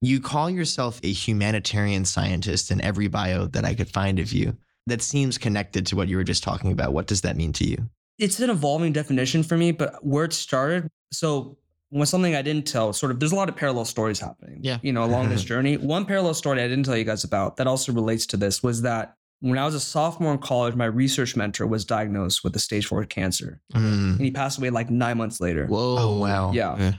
[0.00, 4.56] You call yourself a humanitarian scientist in every bio that I could find of you.
[4.86, 6.92] That seems connected to what you were just talking about.
[6.92, 7.88] What does that mean to you?
[8.18, 11.58] it's an evolving definition for me, but where it started, so
[11.90, 12.94] was something I didn't tell.
[12.94, 14.60] Sort of, there's a lot of parallel stories happening.
[14.62, 14.78] Yeah.
[14.82, 15.76] you know, along this journey.
[15.76, 18.80] One parallel story I didn't tell you guys about that also relates to this was
[18.82, 22.58] that when I was a sophomore in college, my research mentor was diagnosed with a
[22.58, 24.12] stage four cancer, Mm.
[24.16, 25.66] and he passed away like nine months later.
[25.66, 25.96] Whoa.
[25.98, 26.52] Oh, wow.
[26.52, 26.74] Yeah.
[26.78, 26.92] Yeah.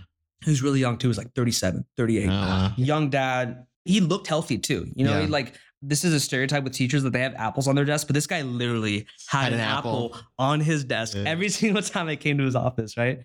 [0.44, 1.08] He was really young too.
[1.08, 2.28] He was like 37, 38.
[2.28, 2.74] Oh, wow.
[2.78, 3.66] Young dad.
[3.86, 4.86] He looked healthy too.
[4.96, 5.22] You know, Yeah.
[5.22, 8.08] he like this is a stereotype with teachers that they have apples on their desk,
[8.08, 10.12] but this guy literally had, Had an, an apple.
[10.14, 10.28] apple.
[10.40, 11.24] on his desk Yeah.
[11.26, 13.20] every single time I came to his office, right?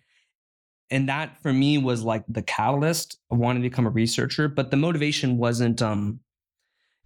[0.91, 4.71] And that for me was like the catalyst of wanting to become a researcher, but
[4.71, 6.21] the motivation wasn't um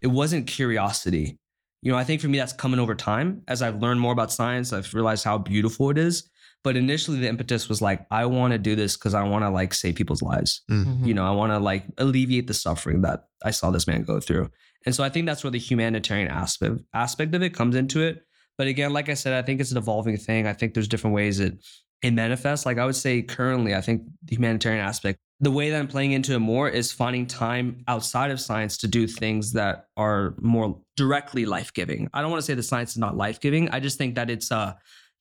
[0.00, 1.38] it wasn't curiosity.
[1.82, 4.32] You know, I think for me that's coming over time as I've learned more about
[4.32, 6.28] science, I've realized how beautiful it is.
[6.66, 9.50] But initially the impetus was like I want to do this cuz I want to
[9.60, 10.52] like save people's lives.
[10.70, 11.06] Mhm.
[11.08, 13.18] you know i want to like alleviate the suffering that
[13.50, 14.46] i saw this man go through.
[14.84, 16.74] And so i think that's where the humanitarian aspect
[17.06, 18.14] aspect of it comes into it.
[18.58, 20.42] But again like i said i think it's an evolving thing.
[20.52, 21.54] I think there's different ways it
[22.06, 22.66] it manifests.
[22.68, 25.16] Like i would say currently i think the humanitarian aspect
[25.48, 28.88] the way that i'm playing into it more is finding time outside of science to
[28.98, 29.74] do things that
[30.04, 30.22] are
[30.54, 30.68] more
[31.02, 32.00] directly life-giving.
[32.14, 33.64] I don't want to say the science is not life-giving.
[33.76, 34.72] I just think that it's uh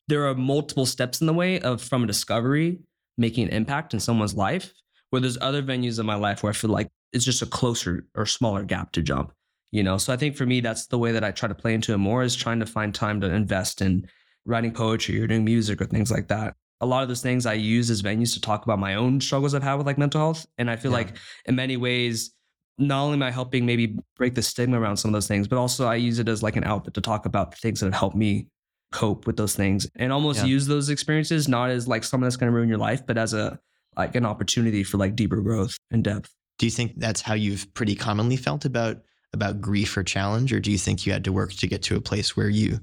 [0.07, 2.79] there are multiple steps in the way of from a discovery
[3.17, 4.73] making an impact in someone's life
[5.09, 8.05] where there's other venues in my life where I feel like it's just a closer
[8.15, 9.31] or smaller gap to jump.
[9.71, 11.73] You know, so I think for me, that's the way that I try to play
[11.73, 14.07] into it more is trying to find time to invest in
[14.45, 16.55] writing poetry or doing music or things like that.
[16.81, 19.53] A lot of those things I use as venues to talk about my own struggles
[19.53, 20.45] I've had with like mental health.
[20.57, 20.97] And I feel Yeah.
[20.97, 22.31] like in many ways,
[22.77, 25.57] not only am I helping maybe break the stigma around some of those things, but
[25.57, 27.99] also I use it as like an outlet to talk about the things that have
[27.99, 28.47] helped me
[28.95, 30.45] cope with those things and almost Yeah.
[30.45, 33.33] use those experiences not as like something that's going to ruin your life, but as
[33.33, 33.59] a
[33.97, 36.29] like an opportunity for like deeper growth and depth.
[36.59, 38.97] Do you think that's how you've pretty commonly felt about
[39.33, 41.95] about grief or challenge, or do you think you had to work to get to
[41.97, 42.79] a place where you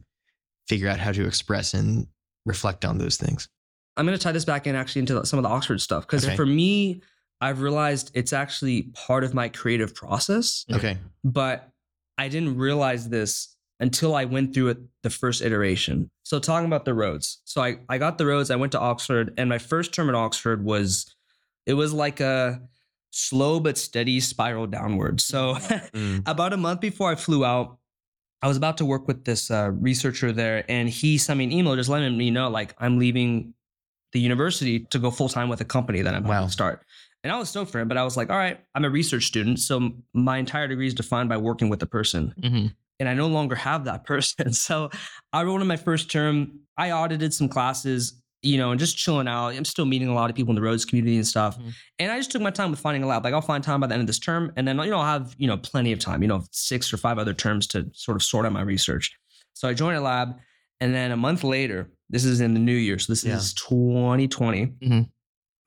[0.68, 2.06] figure out how to express and
[2.44, 3.48] reflect on those things?
[3.96, 6.24] I'm going to tie this back in actually into some of the Oxford stuff because
[6.26, 6.36] Okay.
[6.36, 7.00] for me,
[7.40, 10.98] I've realized it's actually part of my creative process, Okay.
[11.24, 11.70] but
[12.18, 16.10] I didn't realize this until I went through it the first iteration.
[16.22, 17.40] So talking about the Rhodes.
[17.44, 20.14] So I, I got the Rhodes, I went to Oxford, and my first term at
[20.14, 21.14] Oxford was
[21.66, 22.60] it was like a
[23.10, 25.20] slow but steady spiral downward.
[25.20, 25.54] So
[25.94, 26.22] Mm.
[26.26, 27.78] about a month before I flew out,
[28.40, 31.52] I was about to work with this uh, researcher there, and he sent me an
[31.52, 33.54] email just letting me know like I'm leaving
[34.12, 36.46] the university to go full time with a company that I'm about Wow.
[36.46, 36.82] to start.
[37.24, 39.26] And I was stoked for him, but I was like, all right, I'm a research
[39.26, 42.66] student, so my entire degree is defined by working with a person, hmm
[43.02, 44.52] and I no longer have that person.
[44.52, 44.88] So
[45.32, 46.60] I wrote in my first term.
[46.78, 49.48] I audited some classes, you know, and just chilling out.
[49.48, 51.58] I'm still meeting a lot of people in the Rhodes community and stuff.
[51.58, 51.72] Mhm.
[51.98, 53.24] And I just took my time with finding a lab.
[53.24, 55.04] Like I'll find time by the end of this term, and then you know I'll
[55.18, 58.16] have you know plenty of time, you know, six or five other terms to sort
[58.16, 59.12] of sort out my research.
[59.54, 60.38] So I joined a lab,
[60.80, 63.36] and then a month later, this is in the new year, so this Yeah.
[63.36, 64.66] is 2020.
[64.82, 65.10] Mhm.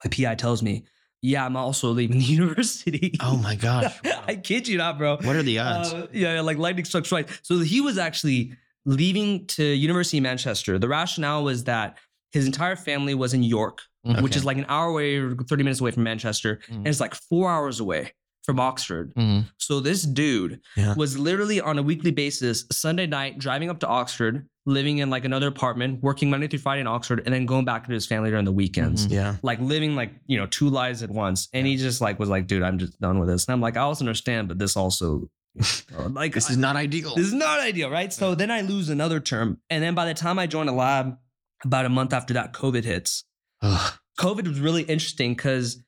[0.04, 0.84] My PI tells me,
[1.26, 3.94] "Yeah, I'm also leaving the university." Oh my gosh.
[4.28, 5.18] I kid you not, bro.
[5.18, 5.94] What are the odds?
[5.94, 7.26] Uh, yeah, like lightning struck twice.
[7.44, 8.54] So he was actually
[8.86, 10.78] leaving to University of Manchester.
[10.80, 11.98] The rationale was that
[12.32, 14.36] his entire family was in York, which Okay.
[14.36, 16.76] is like an hour away, or 30 minutes away from Manchester, Mhm.
[16.78, 18.12] and it's like four hours away
[18.46, 19.12] from Oxford.
[19.16, 20.94] hmm So this dude Yeah.
[20.96, 25.26] was literally on a weekly basis, Sunday night, driving up to Oxford, living in like
[25.26, 28.30] another apartment, working Monday through Friday in Oxford, and then going back to his family
[28.30, 29.08] during the weekends.
[29.08, 29.12] Mhm.
[29.12, 29.36] yeah.
[29.42, 31.48] Like living like, you know, two lives at once.
[31.54, 33.46] And he just like was like, dude, I'm just done with this.
[33.46, 35.30] And I'm like, I also understand, but this also
[36.10, 37.16] like This is not ideal.
[37.16, 38.12] this is not ideal, right?
[38.12, 39.60] So then I lose another term.
[39.70, 41.18] And then by the time I join a lab,
[41.64, 43.24] about a month after that, COVID hits.
[43.62, 43.94] Ugh.
[44.20, 45.82] COVID was really interesting because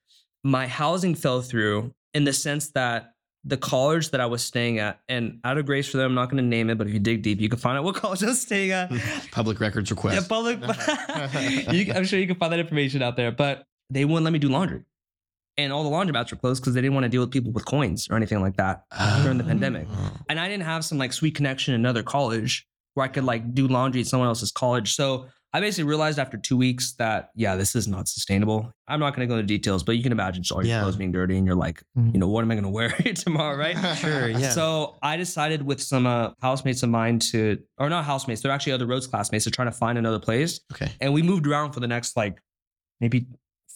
[0.44, 5.00] my housing fell through in the sense that the college that I was staying at,
[5.08, 7.00] and out of grace for them, I'm not going to name it, but if you
[7.00, 8.92] dig deep, you can find out what college I was staying at.
[9.32, 10.22] Public records request.
[10.22, 10.60] yeah, public.
[11.74, 14.40] you, I'm sure you can find that information out there, but they wouldn't let me
[14.40, 14.84] do laundry.
[15.60, 17.66] And all the laundromats were closed because they didn't want to deal with people with
[17.66, 18.84] coins or anything like that
[19.24, 19.48] during the oh.
[19.48, 19.88] pandemic.
[19.90, 20.12] Oh.
[20.30, 23.56] And I didn't have some like sweet connection in another college where I could like
[23.56, 24.94] do laundry at someone else's college.
[24.94, 28.72] So I basically realized after two weeks that yeah, this is not sustainable.
[28.88, 30.82] I'm not going to go into details, but you can imagine all your Yeah.
[30.82, 32.14] clothes being dirty, and you're like, Mhm.
[32.14, 33.76] you know, what am I going to wear tomorrow, right?
[33.98, 34.52] Sure, yeah.
[34.52, 38.74] So I decided with some uh, housemates of mine to, or not housemates, they're actually
[38.74, 40.60] other Rhodes classmates to try to find another place.
[40.74, 40.92] Okay.
[41.00, 42.42] And we moved around for the next like
[43.00, 43.28] maybe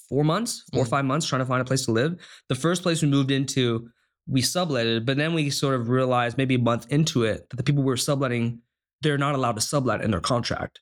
[0.09, 0.89] four months, four or Mhm.
[0.89, 2.15] five months trying to find a place to live.
[2.49, 3.89] The first place we moved into,
[4.27, 7.63] we subletted, but then we sort of realized maybe a month into it that the
[7.63, 8.59] people we were subletting,
[9.01, 10.81] they're not allowed to sublet in their contract.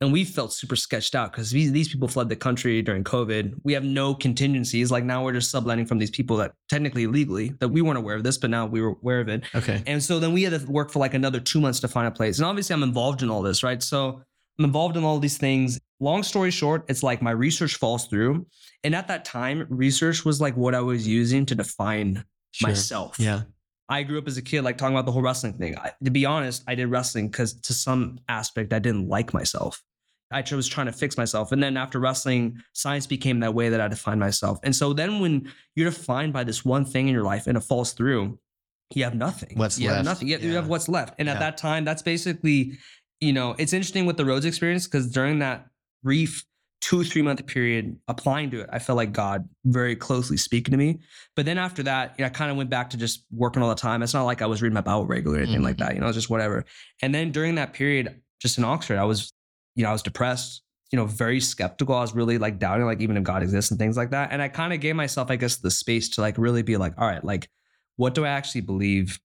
[0.00, 3.54] And we felt super sketched out because these, these people fled the country during COVID.
[3.62, 4.90] We have no contingencies.
[4.90, 8.16] Like now we're just subletting from these people that technically legally that we weren't aware
[8.16, 9.44] of this, but now we were aware of it.
[9.54, 9.82] Okay.
[9.86, 12.10] And so then we had to work for like another two months to find a
[12.10, 12.38] place.
[12.38, 13.82] And obviously, I'm involved in all this, right?
[13.82, 14.20] So
[14.58, 15.78] I'm involved in all these things.
[16.00, 18.46] Long story short, it's like my research falls through.
[18.82, 22.68] And at that time, research was like what I was using to define Sure.
[22.68, 23.18] myself.
[23.18, 23.42] Yeah.
[23.88, 25.76] I grew up as a kid, like talking about the whole wrestling thing.
[25.76, 29.82] I, to be honest, I did wrestling because to some aspect, I didn't like myself.
[30.30, 31.52] I was trying to fix myself.
[31.52, 34.58] And then after wrestling, science became that way that I defined myself.
[34.64, 37.60] And so then when you're defined by this one thing in your life and it
[37.60, 38.38] falls through,
[38.94, 39.56] you have nothing.
[39.56, 40.28] What's you have nothing.
[40.28, 40.54] You, you Yeah.
[40.56, 41.14] have what's left.
[41.18, 41.34] And Yeah.
[41.34, 42.78] at that time, that's basically,
[43.20, 45.66] you know, it's interesting with the Rhodes experience because during that
[46.02, 46.44] brief
[46.84, 50.76] two, three month period applying to it, I felt like God very closely speaking to
[50.76, 51.00] me.
[51.34, 53.70] But then after that, you know, I kind of went back to just working all
[53.70, 54.02] the time.
[54.02, 55.86] It's not like I was reading my Bible regularly or anything like mm-hmm.
[55.86, 55.94] that.
[55.94, 56.66] You know, it's just whatever.
[57.00, 59.32] And then during that period, just in Oxford, I was,
[59.74, 60.60] you know, I was depressed,
[60.92, 61.94] you know, very skeptical.
[61.94, 64.30] I was really like doubting, like even if God exists and things like that.
[64.30, 66.92] And I kind of gave myself, I guess, the space to like really be like,
[66.98, 67.48] all right, like,
[67.96, 69.18] what do I actually believe?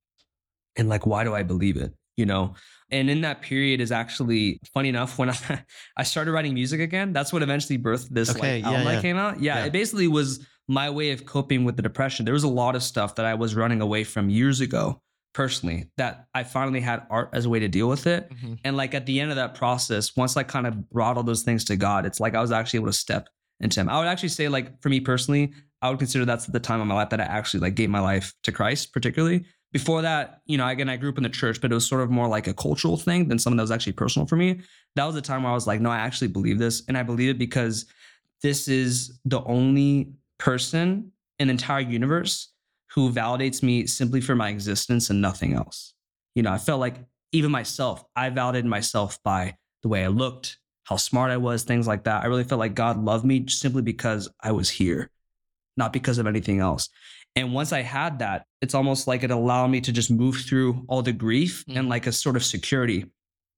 [0.78, 1.94] And like, why do I believe it?
[2.16, 2.56] You know?
[2.92, 5.64] And in that period is actually funny enough when I,
[5.98, 7.14] I started writing music again.
[7.14, 8.92] That's what eventually birthed this Okay, like yeah, album yeah.
[8.96, 9.40] that came out.
[9.42, 9.66] Yeah, Yeah.
[9.66, 12.26] it basically was my way of coping with the depression.
[12.26, 15.02] There was a lot of stuff that I was running away from years ago,
[15.34, 18.30] personally, that I finally had art as a way to deal with it.
[18.32, 18.60] Mhm.
[18.64, 21.44] And like at the end of that process, once I kind of brought all those
[21.44, 23.90] things to God, it's like I was actually able to step into Him.
[23.90, 26.88] I would actually say, like for me personally, I would consider that's the time of
[26.88, 30.58] my life that I actually like gave my life to Christ, particularly before that, you
[30.58, 32.48] know, again, I grew up in the church, but it was sort of more like
[32.48, 34.62] a cultural thing than something that was actually personal for me.
[34.96, 36.84] That was the time where I was like, no, I actually believe this.
[36.88, 37.86] And I believe it because
[38.42, 42.52] this is the only person in the entire universe
[42.92, 45.94] who validates me simply for my existence and nothing else.
[46.34, 46.96] You know, I felt like
[47.32, 51.88] even myself, I validated myself by the way I looked, how smart I was, things
[51.88, 52.24] like that.
[52.24, 55.12] I really felt like God loved me simply because I was here,
[55.78, 56.90] not because of anything else.
[57.36, 60.84] And once I had that, it's almost like it allowed me to just move through
[60.90, 61.78] all the grief Mm.
[61.80, 63.06] and like a sort of security.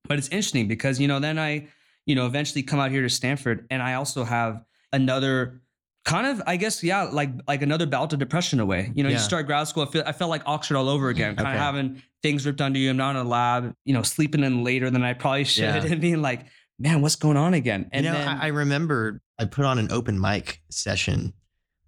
[0.08, 1.68] But it's interesting because, you know, then I,
[2.06, 5.62] you know, eventually come out here to Stanford and I also have another
[6.04, 8.92] kind of, I guess, yeah, like like another bout of depression away.
[8.94, 9.16] You know, Yeah.
[9.16, 11.56] you start grad school, I, feel, I felt like Oxford all over again, kind Okay.
[11.56, 12.90] of having things ripped under you.
[12.90, 15.84] I'm not in a lab, you know, sleeping in later than I probably should Yeah.
[15.84, 16.46] and being like,
[16.78, 17.88] man, what's going on again?
[17.92, 21.32] And you know, then, I, I remember I put on an open mic session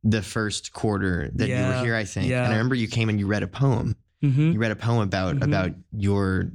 [0.05, 2.29] the first quarter that you were here, I think.
[2.29, 2.45] yeah.
[2.45, 3.97] And I remember you came and you read a poem.
[4.23, 4.53] Mhm.
[4.53, 5.45] You read a poem about Mhm.
[5.45, 6.53] about your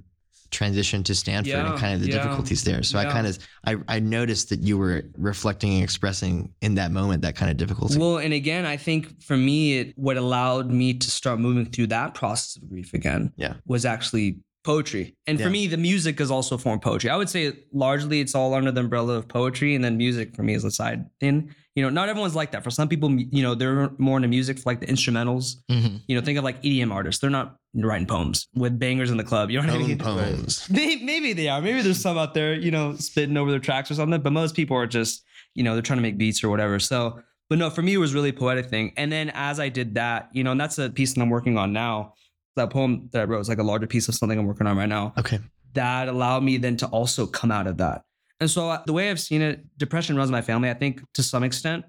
[0.52, 2.82] transition to Stanford Yeah, and kind of the yeah, difficulties there.
[2.82, 6.92] So I kind of I, I noticed that you were reflecting and expressing in that
[6.92, 8.00] moment that kind of difficulty.
[8.00, 11.88] Well, and again, I think for me, it what allowed me to start moving through
[11.88, 13.56] that process of grief again Yeah.
[13.68, 15.16] was actually poetry.
[15.28, 17.10] And for me, the music is also a form of poetry.
[17.10, 20.44] I would say largely it's all under the umbrella of poetry, and then music for
[20.44, 21.52] me is a side thing.
[21.76, 22.64] You know, not everyone's like that.
[22.64, 25.56] For some people, you know, they're more into music for like the instrumentals.
[25.72, 26.02] Mhm.
[26.08, 27.22] You know, think of like EDM artists.
[27.22, 29.50] They're not writing poems with bangers in the club.
[29.52, 29.98] You know what I Own mean?
[30.00, 30.68] poems.
[30.70, 31.62] Maybe, maybe they are.
[31.62, 34.20] Maybe there's some out there, you know, spitting over their tracks or something.
[34.22, 35.24] But most people are just,
[35.56, 36.80] you know, they're trying to make beats or whatever.
[36.80, 38.92] So, but no, for me, it was really a poetic thing.
[38.98, 41.58] And then as I did that, you know, and that's a piece that I'm working
[41.58, 42.14] on now.
[42.56, 44.76] That poem that I wrote is like a larger piece of something I'm working on
[44.76, 45.14] right now.
[45.18, 45.40] Okay.
[45.74, 48.02] That allowed me then to also come out of that.
[48.40, 50.70] And so uh, the way I've seen it, depression runs my family.
[50.70, 51.86] I think to some extent,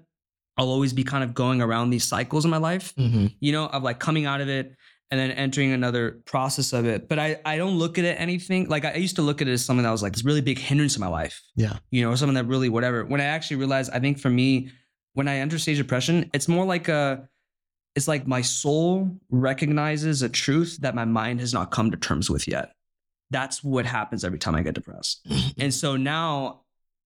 [0.57, 3.33] I'll always be kind of going around these cycles in my life Mhm.
[3.39, 4.75] you know, of like coming out of it
[5.09, 7.07] and then entering another process of it.
[7.09, 9.51] But I, I don't look at it anything like I used to look at it
[9.53, 11.41] as something that was like this really big hindrance in my life.
[11.55, 11.77] Yeah.
[11.89, 13.05] You know, or something that really whatever.
[13.05, 14.69] When I actually realized, I think for me,
[15.13, 17.27] when I enter stage depression, it's more like a
[17.95, 22.29] it's like my soul recognizes a truth that my mind has not come to terms
[22.29, 22.71] with yet.
[23.31, 25.25] That's what happens every time I get depressed.
[25.57, 26.61] And so now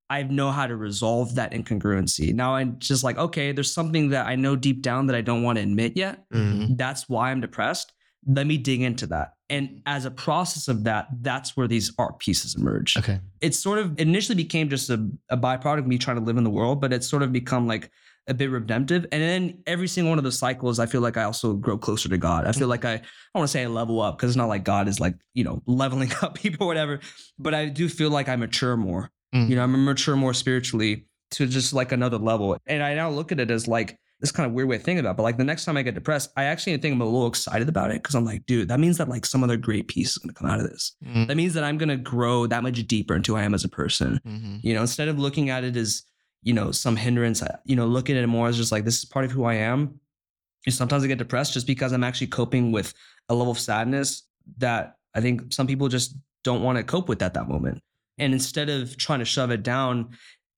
[0.10, 2.34] I know how to resolve that incongruency.
[2.34, 5.42] Now I'm just like, okay, there's something that I know deep down that I don't
[5.44, 6.30] want to admit yet.
[6.32, 6.78] Mhm.
[6.78, 7.92] That's why I'm depressed.
[8.28, 9.34] Let me dig into that.
[9.50, 12.98] And as a process of that, that's where these art pieces emerge.
[12.98, 13.20] Okay.
[13.42, 16.44] It sort of initially became just a, a byproduct of me trying to live in
[16.44, 17.92] the world, but it's sort of become like
[18.28, 19.06] a bit redemptive.
[19.12, 22.10] And then every single one of those cycles, I feel like I also grow closer
[22.10, 22.46] to God.
[22.48, 24.50] I feel like I, I don't want to say I level up because it's not
[24.50, 27.00] like God is like, you know, leveling up people or whatever,
[27.38, 29.12] but I do feel like I mature more.
[29.34, 29.50] Mm.
[29.50, 32.58] You know, I'm mature more spiritually to just like another level.
[32.66, 35.00] And I now look at it as like this kind of weird way of thinking
[35.02, 35.18] about it.
[35.18, 37.68] But like the next time I get depressed, I actually think I'm a little excited
[37.68, 40.18] about it because I'm like, dude, that means that like some other great piece is
[40.18, 40.96] gonna come out of this.
[41.06, 41.28] Mhm.
[41.28, 43.70] That means that I'm gonna grow that much deeper into who I am as a
[43.70, 44.20] person.
[44.26, 44.62] Mhm.
[44.64, 46.04] You know, instead of looking at it as,
[46.46, 49.00] you know, some hindrance, uh, you know, looking at it more as just like this
[49.00, 50.00] is part of who I am.
[50.66, 52.94] And sometimes I get depressed just because I'm actually coping with
[53.28, 54.24] a level of sadness
[54.60, 57.82] that I think some people just don't want to cope with at that moment.
[58.18, 60.10] And instead of trying to shove it down,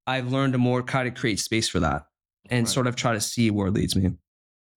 [0.05, 2.03] I've learned to more kind of create space for that
[2.49, 2.73] and Right.
[2.73, 4.11] sort of try to see where it leads me.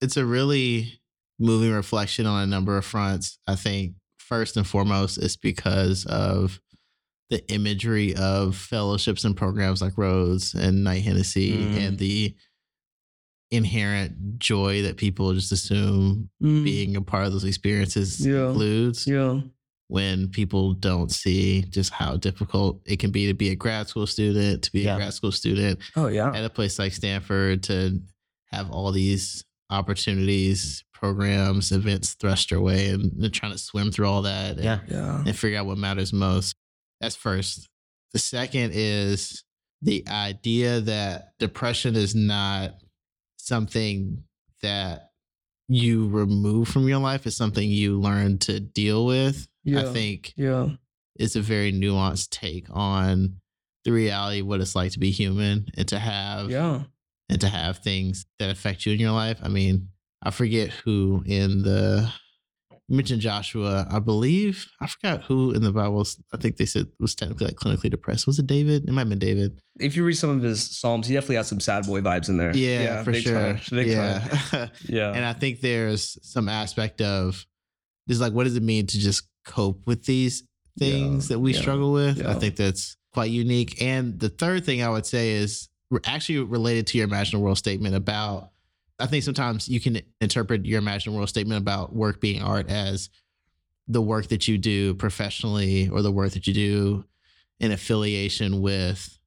[0.01, 1.01] it's a really
[1.38, 3.38] moving reflection on a number of fronts.
[3.46, 6.59] I think first and foremost, it's because of
[7.30, 11.76] the imagery of fellowships and programs like Rhodes and Knight Hennessy Mm.
[11.86, 12.34] and the
[13.50, 18.48] inherent joy that people just assume being a part of those experiences Yeah.
[18.50, 19.40] includes yeah.
[19.88, 24.06] when people don't see just how difficult it can be to be a grad school
[24.06, 24.94] student, to be Yeah.
[24.94, 26.30] a grad school student Oh yeah.
[26.32, 28.00] at a place like Stanford to
[28.52, 34.22] have all these opportunities, programs, events thrust your way and trying to swim through all
[34.22, 34.80] that and, Yeah.
[34.88, 35.24] Yeah.
[35.26, 36.54] and figure out what matters most.
[37.00, 37.68] That's first.
[38.12, 39.44] The second is
[39.82, 42.74] the idea that depression is not
[43.38, 44.22] something
[44.62, 45.10] that
[45.68, 49.46] you remove from your life, it's something you learn to deal with.
[49.66, 50.70] I think Yeah.
[51.16, 53.36] it's a very nuanced take on
[53.84, 56.84] the reality of what it's like to be human and to have Yeah.
[57.28, 59.38] and to have things that affect you in your life.
[59.42, 59.88] I mean,
[60.22, 62.12] I forget who in the
[62.96, 63.87] mentioned Joshua.
[63.90, 66.07] I believe I forgot who in the Bible.
[66.33, 68.26] I think they said was technically like clinically depressed.
[68.26, 68.88] Was it David?
[68.88, 69.61] It might have been David.
[69.79, 72.37] If you read some of his psalms, he definitely has some sad boy vibes in
[72.37, 72.55] there.
[72.57, 73.35] Yeah, for big sure.
[73.35, 74.22] time, big time.
[74.53, 75.12] yeah, Yeah.
[75.12, 77.46] and I think there's some aspect of
[78.08, 80.42] just like what does it mean to just cope with these
[80.79, 82.19] things Yeah, that we yeah, struggle with.
[82.19, 82.31] yeah.
[82.31, 83.81] I think that's quite unique.
[83.83, 85.69] And the third thing I would say is
[86.04, 88.50] actually related to your Imagine a World statement about.
[89.01, 93.11] I think sometimes you can interpret your imagined world statement about work being art as
[93.88, 97.05] the work that you do professionally or the work that you do
[97.59, 99.19] in affiliation with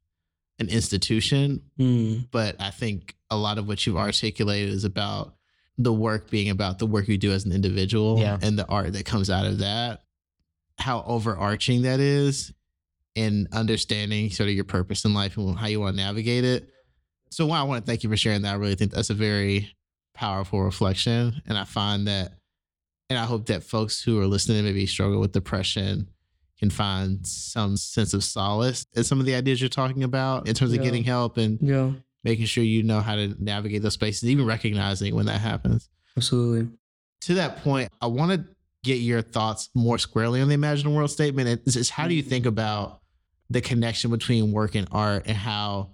[0.60, 1.62] an institution.
[1.80, 2.28] Mm.
[2.32, 5.36] But I think a lot of what you've articulated is about
[5.78, 8.38] the work being about the work you do as an individual Yeah.
[8.42, 10.04] and the art that comes out of that,
[10.78, 12.54] how overarching that is,
[13.16, 16.70] and understanding sort of your purpose in life and how you want to navigate it.
[17.34, 18.54] So, one, I want to thank you for sharing that.
[18.54, 19.74] I really think that's a very
[20.14, 21.42] powerful reflection.
[21.48, 22.34] And I find that,
[23.10, 26.10] and I hope that folks who are listening maybe struggle with depression
[26.60, 30.54] can find some sense of solace in some of the ideas you're talking about in
[30.54, 31.92] terms of getting help and Yeah,
[32.24, 35.90] making sure you know how to navigate those spaces, even recognizing when that happens.
[36.16, 36.70] absolutely.
[37.22, 38.46] To that point, I want to
[38.84, 41.50] get your thoughts more squarely on the Imagine World statement.
[41.50, 43.00] And this is how do you think about
[43.50, 45.92] the connection between work and art and how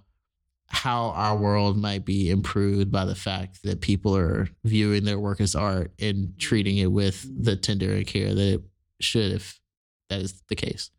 [0.70, 5.40] how our world might be improved by the fact that people are viewing their work
[5.40, 8.62] as art and treating it with the tender and care that it
[9.00, 9.60] should if
[10.08, 10.90] that is the case.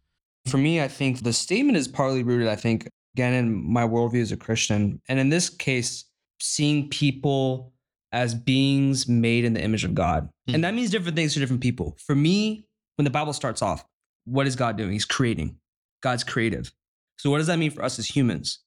[0.48, 4.22] For me, I think the statement is partly rooted, I think, again, in my worldview
[4.22, 5.00] as a Christian.
[5.08, 6.06] And in this case,
[6.40, 7.74] seeing people
[8.12, 10.30] as beings made in the image of God.
[10.48, 10.56] Hmm.
[10.56, 11.96] And that means different things to different people.
[12.06, 12.68] For me,
[12.98, 13.86] when the Bible starts off,
[14.26, 14.92] what is God doing?
[14.92, 15.58] He's creating.
[16.02, 16.72] God's creative.
[17.18, 18.60] So, what does that mean for us as humans?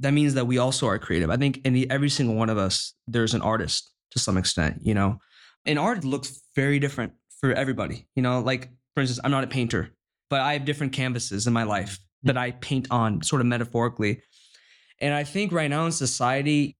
[0.00, 1.30] That means that we also are creative.
[1.30, 4.80] I think in the, every single one of us, there's an artist to some extent,
[4.82, 5.18] you know?
[5.66, 8.40] And art looks very different for everybody, you know?
[8.40, 9.90] Like, for instance, I'm not a painter,
[10.30, 14.22] but I have different canvases in my life that I paint on, sort of metaphorically.
[15.00, 16.76] And I think right now in society,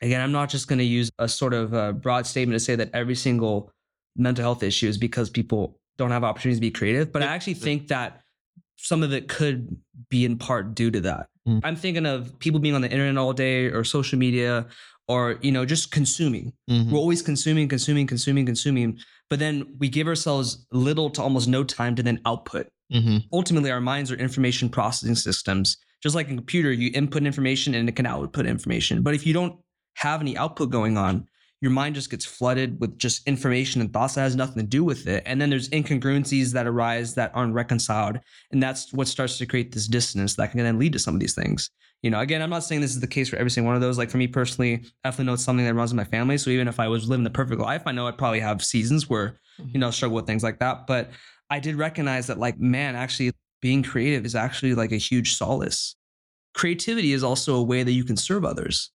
[0.00, 2.76] again, I'm not just going to use a sort of uh broad statement to say
[2.76, 3.72] that every single
[4.16, 7.54] mental health issue is because people don't have opportunities to be creative, but I actually
[7.54, 8.20] think that
[8.76, 9.76] some of it could
[10.10, 11.28] be in part due to that.
[11.48, 11.60] Mm.
[11.62, 14.66] I'm thinking of people being on the internet all day or social media
[15.08, 16.52] or, you know, just consuming.
[16.70, 16.90] Mhm.
[16.90, 18.98] We're always consuming, consuming, consuming, consuming.
[19.28, 22.68] But then we give ourselves little to almost no time to then output.
[22.92, 23.24] Mhm.
[23.32, 25.76] Ultimately, our minds are information processing systems.
[26.02, 29.02] Just like a computer, you input information and it can output information.
[29.02, 29.56] But if you don't
[29.96, 31.26] have any output going on,
[31.64, 34.84] your mind just gets flooded with just information and thoughts that has nothing to do
[34.84, 35.22] with it.
[35.24, 38.20] And then there's incongruencies that arise that aren't reconciled.
[38.52, 41.20] And that's what starts to create this dissonance that can then lead to some of
[41.20, 41.70] these things.
[42.02, 43.80] You know, again, I'm not saying this is the case for every single one of
[43.80, 43.96] those.
[43.96, 46.36] Like for me personally, I definitely know it's something that runs in my family.
[46.36, 49.08] So even if I was living the perfect life, I know I'd probably have seasons
[49.08, 49.70] where, mm-hmm.
[49.72, 50.86] you know, struggle with things like that.
[50.86, 51.12] But
[51.48, 55.96] I did recognize that, like, man, actually being creative is actually like a huge solace.
[56.52, 58.90] Creativity is also a way that you can serve others.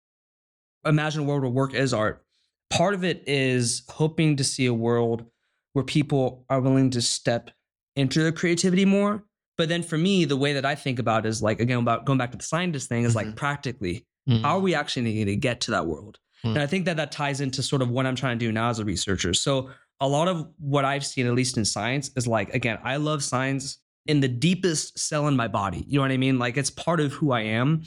[0.85, 2.27] Imagine a world where work is art.
[2.71, 5.25] Part of it is hoping to see a world
[5.73, 7.51] where people are willing to step
[7.97, 9.25] into their creativity more.
[9.57, 12.05] But then for me, the way that I think about it is like, again, about
[12.05, 13.37] going back to the scientist thing is like Mhm.
[13.37, 14.43] practically, Mhm.
[14.43, 16.19] how are we actually going to get to that world?
[16.45, 16.51] Mm.
[16.51, 18.71] And I think that that ties into sort of what I'm trying to do now
[18.71, 19.35] as a researcher.
[19.35, 22.97] So a lot of what I've seen, at least in science, is like, again, I
[22.97, 25.85] love science in the deepest cell in my body.
[25.89, 26.39] You know what I mean?
[26.39, 27.83] Like it's part of who I am.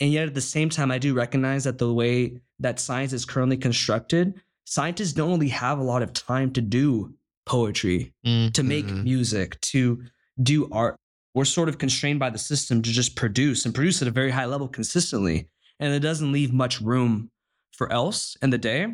[0.00, 3.24] And yet at the same time, I do recognize that the way that science is
[3.24, 7.14] currently constructed, scientists don't really have a lot of time to do
[7.46, 8.52] poetry, Mm.
[8.52, 9.04] to make Mhm.
[9.04, 10.02] music, to
[10.42, 10.96] do art.
[11.34, 14.30] We're sort of constrained by the system to just produce and produce at a very
[14.30, 15.48] high level consistently.
[15.78, 17.30] And it doesn't leave much room
[17.72, 18.86] for else in the day.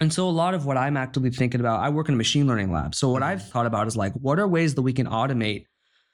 [0.00, 2.46] And so a lot of what I'm actively thinking about, I work in a machine
[2.46, 2.94] learning lab.
[2.94, 5.66] So what I've thought about is like, what are ways that we can automate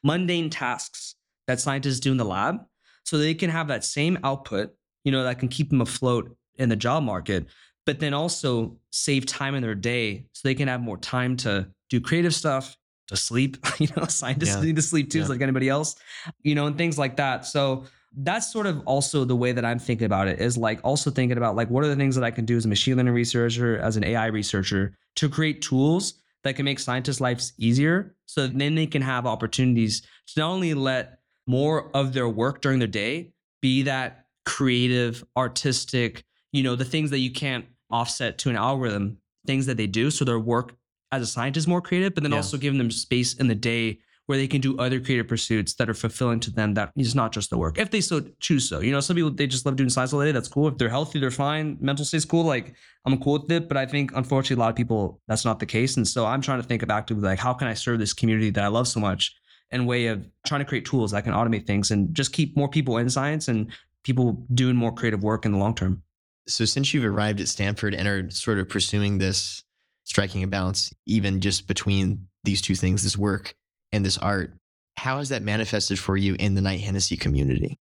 [0.03, 1.15] mundane tasks
[1.47, 2.57] that scientists do in the lab
[3.05, 4.75] so they can have that same output,
[5.05, 7.47] you know, that can keep them afloat in the job market,
[7.87, 11.69] but then also save time in their day so they can have more time to
[11.89, 12.77] do creative stuff,
[13.09, 13.57] to sleep.
[13.81, 14.63] You know, scientists Yeah.
[14.63, 15.27] need to sleep too, Yeah.
[15.27, 15.97] like anybody else,
[16.43, 17.47] you know, and things like that.
[17.47, 17.85] So
[18.17, 21.39] that's sort of also the way that I'm thinking about it is like also thinking
[21.39, 23.79] about like what are the things that I can do as a machine learning researcher,
[23.79, 28.75] as an AI researcher to create tools that can make scientists' lives easier so then
[28.75, 31.20] they can have opportunities to not only let
[31.51, 37.11] more of their work during their day be that creative, artistic, you know, the things
[37.11, 40.11] that you can't offset to an algorithm, things that they do.
[40.11, 40.75] So their work
[41.13, 42.39] as a scientist is more creative, but then Yeah.
[42.39, 45.91] also giving them space in the day where they can do other creative pursuits that
[45.91, 48.79] are fulfilling to them that is not just the work if they so choose so
[48.79, 50.89] you know some people they just love doing science all day that's cool if they're
[50.99, 52.67] healthy they're fine mental state's cool like
[53.07, 55.67] i'm cool with it but i think unfortunately a lot of people that's not the
[55.67, 58.13] case and so i'm trying to think of actively like how can i serve this
[58.13, 59.35] community that i love so much
[59.73, 62.69] in way of trying to create tools that can automate things and just keep more
[62.69, 63.71] people in science and
[64.05, 66.03] people doing more creative work in the long term
[66.47, 69.63] So, since you've arrived at Stanford and are sort of pursuing this,
[70.05, 73.55] striking a balance even just between these two things, this work
[73.93, 74.55] and this art,
[74.97, 77.79] how has that manifested for you in the Knight Hennessy community?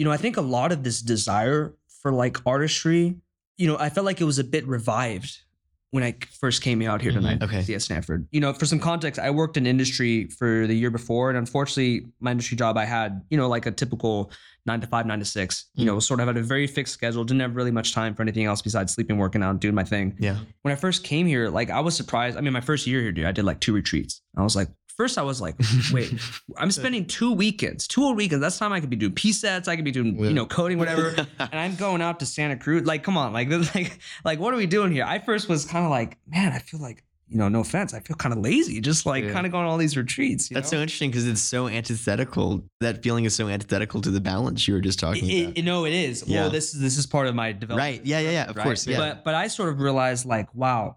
[0.00, 3.16] you know, I think a lot of this desire for like artistry,
[3.58, 5.42] you know, I felt like it was a bit revived
[5.90, 7.40] when I first came out here tonight.
[7.40, 7.56] Mm-hmm.
[7.56, 7.74] Okay.
[7.74, 8.26] At Stanford.
[8.30, 12.06] You know, for some context, I worked in industry for the year before, and unfortunately,
[12.20, 14.30] my industry job I had, you know, like a typical
[14.66, 15.66] nine to five, nine to six.
[15.74, 16.02] You know, mm.
[16.02, 17.24] sort of had a very fixed schedule.
[17.24, 20.16] Didn't have really much time for anything else besides sleeping, working out, doing my thing.
[20.18, 20.38] Yeah.
[20.62, 22.36] When I first came here, like I was surprised.
[22.36, 24.22] I mean, my first year here, dude, I did like two retreats.
[24.36, 24.68] I was like,
[25.00, 25.54] first, I was like,
[25.92, 26.12] wait,
[26.58, 28.42] I'm spending two weekends, two whole weekends.
[28.42, 30.78] That's time I could be doing P sets, I could be doing, you know, coding,
[30.78, 31.14] whatever.
[31.38, 32.84] and I'm going out to Santa Cruz.
[32.86, 35.04] Like, come on, like, this- like, like, what are we doing here?
[35.06, 38.00] I first was kind of like, man, I feel like, you know, no offense, I
[38.00, 39.32] feel kind of lazy, just like Yeah.
[39.32, 40.50] kind of going on all these retreats.
[40.50, 40.78] You That's know?
[40.78, 42.64] so interesting because it's so antithetical.
[42.80, 45.58] That feeling is so antithetical to the balance you were just talking It, about.
[45.58, 46.24] it, no, it is.
[46.26, 46.40] Yeah.
[46.42, 47.78] Well, this is this is part of my development.
[47.98, 48.04] right.
[48.04, 48.18] Yeah.
[48.20, 48.30] Yeah.
[48.32, 48.50] Yeah.
[48.50, 48.64] Of right?
[48.64, 48.86] course.
[48.86, 48.98] Yeah.
[48.98, 50.96] But but I sort of realized like, wow,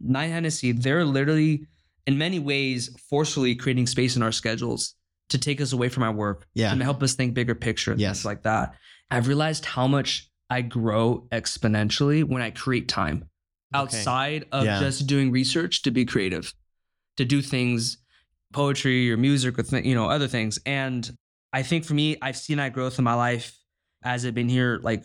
[0.00, 1.66] Knight Hennessy, they're literally
[2.06, 4.94] in many ways forcefully creating space in our schedules
[5.30, 6.74] to take us away from our work, Yeah.
[6.74, 8.18] to help us think bigger picture, and Yes.
[8.18, 8.74] things like that.
[9.10, 13.24] I've realized how much I grow exponentially when I create time
[13.72, 14.80] outside of Yeah.
[14.80, 16.52] just doing research to be creative,
[17.16, 17.98] to do things,
[18.52, 20.58] poetry or music or th- you know other things.
[20.64, 21.10] And
[21.52, 23.56] I think for me, I've seen that growth in my life
[24.04, 25.04] as I've been here, like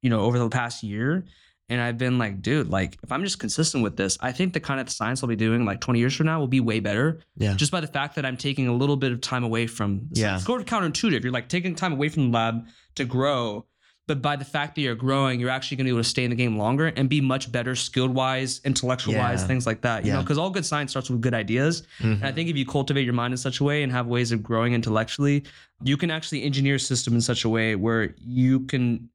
[0.00, 1.26] you know, over the past year.
[1.70, 4.60] And I've been like, dude, like if I'm just consistent with this, I think the
[4.60, 7.20] kind of science I'll be doing like 20 years from now will be way better.
[7.36, 7.54] Yeah.
[7.54, 10.36] Just by the fact that I'm taking a little bit of time away from Yeah.
[10.36, 11.22] It's sort of counterintuitive.
[11.22, 13.66] You're like taking time away from the lab to grow.
[14.06, 16.24] But by the fact that you're growing, you're actually going to be able to stay
[16.24, 19.46] in the game longer and be much better skilled wise, intellectual wise, Yeah.
[19.48, 20.06] things like that.
[20.06, 21.82] You know, because all good science starts with good ideas.
[22.00, 22.14] Mhm.
[22.14, 24.32] And I think if you cultivate your mind in such a way and have ways
[24.32, 25.44] of growing intellectually,
[25.84, 29.10] you can actually engineer a system in such a way where you can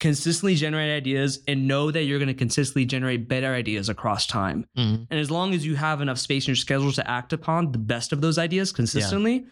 [0.00, 4.64] consistently generate ideas and know that you're going to consistently generate better ideas across time.
[4.76, 5.06] Mhm.
[5.10, 7.78] And as long as you have enough space in your schedule to act upon the
[7.78, 9.44] best of those ideas consistently,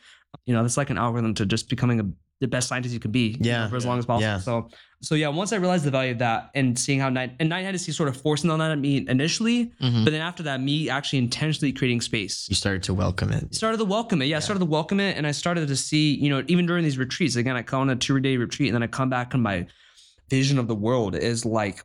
[0.47, 2.05] you know, that's like an algorithm to just becoming a,
[2.41, 4.23] the best scientist you can be you know, for as long as possible.
[4.23, 4.39] Yeah.
[4.39, 4.69] So,
[5.03, 7.63] so yeah, once I realized the value of that and seeing how Night and Night
[7.65, 10.05] had to see sort of forcing on that at me initially, Mhm.
[10.05, 13.55] but then after that, me actually intentionally creating space you started to welcome it.
[13.55, 14.27] started to welcome it.
[14.27, 16.85] Yeah, I started to welcome it, and I started to see, you know, even during
[16.85, 17.37] these retreats.
[17.37, 19.67] Again, I go on a two-day retreat, and then I come back, and my
[20.31, 21.85] vision of the world is like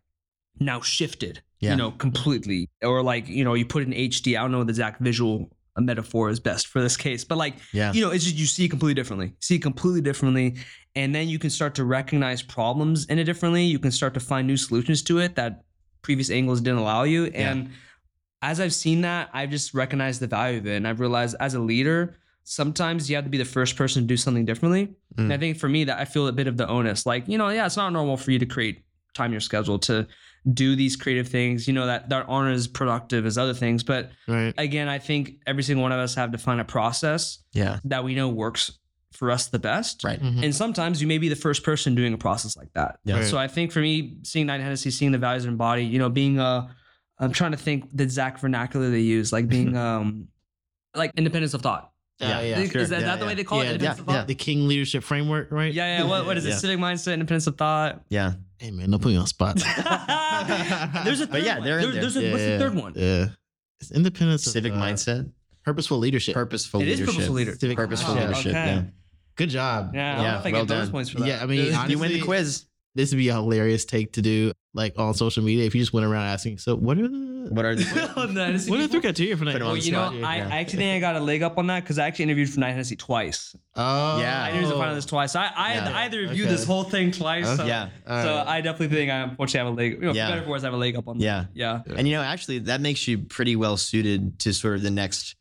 [0.60, 1.72] now shifted, Yeah.
[1.72, 2.70] you know, completely.
[2.84, 4.38] Or like, you know, you put in HD.
[4.38, 7.56] I don't know what the exact visual metaphor is best for this case, but like,
[7.72, 7.92] Yeah.
[7.94, 9.34] you know, it's just you see completely differently.
[9.40, 10.56] See completely differently,
[10.96, 13.66] and then you can start to recognize problems in it differently.
[13.66, 15.64] You can start to find new solutions to it that
[16.04, 17.26] previous angles didn't allow you.
[17.28, 17.72] And
[18.44, 21.56] as I've seen that, I've just recognized the value of it, and I've realized as
[21.56, 24.90] a leader, sometimes you have to be the first person to do something differently.
[25.18, 25.34] And Mm.
[25.34, 27.06] I think for me, that I feel a bit of the onus.
[27.06, 28.84] Like, you know, yeah, it's not normal for you to create
[29.14, 30.08] time in your schedule to
[30.54, 31.68] do these creative things.
[31.68, 34.54] You know that that aren't as productive as other things, but Right.
[34.58, 37.80] again, I think every single one of us have to find a process Yeah.
[37.86, 38.72] that we know works
[39.12, 40.04] for us the best.
[40.04, 40.20] Right.
[40.22, 40.44] Mhm.
[40.44, 42.98] And sometimes you may be the first person doing a process like that.
[43.06, 43.18] Yeah.
[43.18, 43.26] Right.
[43.26, 46.10] So I think for me, seeing Knight Hennessy, seeing the values in body, you know,
[46.10, 46.68] being uh
[47.20, 50.28] I'm trying to think the exact vernacular they use, like being um
[50.96, 51.92] like independence of thought.
[52.20, 52.60] Yeah, yeah.
[52.60, 52.86] Is sure.
[52.86, 53.28] that, Yeah, that the yeah.
[53.28, 53.64] way they call it?
[53.66, 54.28] Yeah, Independence yeah, of thought?
[54.28, 55.74] The King Leadership Framework, right?
[55.74, 56.08] Yeah, yeah.
[56.08, 56.50] What, what is it?
[56.50, 56.56] Yeah.
[56.58, 58.04] Civic mindset, independence of thought.
[58.10, 58.34] Yeah.
[58.60, 59.56] Hey man, don't put me on spot.
[61.04, 61.64] there's a third But yeah, one.
[61.66, 62.02] they're in There- there.
[62.02, 62.94] There's a, what's the third one?
[62.96, 63.26] Yeah.
[63.82, 64.46] It's independence.
[64.48, 65.30] of, Civic uh, mindset,
[65.66, 66.34] Purposeful leadership.
[66.34, 67.08] purposeful It is leadership.
[67.08, 67.56] It is purposeful leader.
[67.56, 68.48] Civic Purposeful Oh, leadership.
[68.48, 68.66] okay.
[68.66, 68.84] Yeah.
[69.36, 69.92] Good job.
[69.94, 70.92] Yeah, I Yeah, don't know if I well get those done.
[70.92, 71.28] points for that.
[71.28, 72.66] Yeah, I mean, You win the quiz.
[72.96, 75.66] This would be a hilarious take to do, like on social media.
[75.66, 78.54] If you just went around asking, so what are the What are the Oh, no,
[78.54, 79.56] what are the oh, three criteria for Put night?
[79.58, 80.04] 'em on Well, you know.
[80.26, 80.48] I, Yeah.
[80.52, 82.60] I actually think I got a leg up on that because I actually interviewed for
[82.60, 83.56] Knight Hennessy twice.
[83.76, 84.44] Oh, Yeah.
[84.44, 85.36] I interviewed the final this twice.
[85.36, 85.90] I I, Yeah.
[85.98, 86.52] I had to review Okay.
[86.54, 87.46] this whole thing twice.
[87.46, 87.58] Uh-huh.
[87.58, 87.90] So, Yeah.
[88.08, 88.48] All so right.
[88.48, 89.92] I definitely think I unfortunately have a leg.
[89.94, 90.28] You know, Yeah.
[90.28, 91.24] for better for worse, I have a leg up on that.
[91.24, 91.46] Yeah.
[91.54, 91.82] Yeah.
[91.96, 95.36] And you know, actually, that makes you pretty well suited to sort of the next,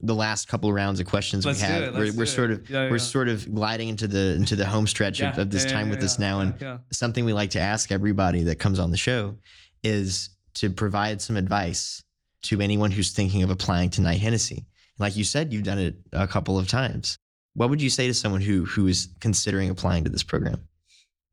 [0.00, 1.82] the last couple rounds of questions Let's we do have.
[1.82, 2.60] it, we're let's we're do sort it.
[2.60, 5.50] of Yeah, we're sort of gliding into the into the home stretch of, Yeah, of
[5.50, 6.78] this yeah, time yeah, with us now, and yeah.
[6.92, 9.36] something we like to ask everybody that comes on the show
[9.82, 12.02] is to provide some advice
[12.42, 14.66] to anyone who's thinking of applying to Knight Hennessy.
[14.98, 17.18] Like you said, you've done it a couple of times.
[17.54, 20.60] What would you say to someone who who is considering applying to this program?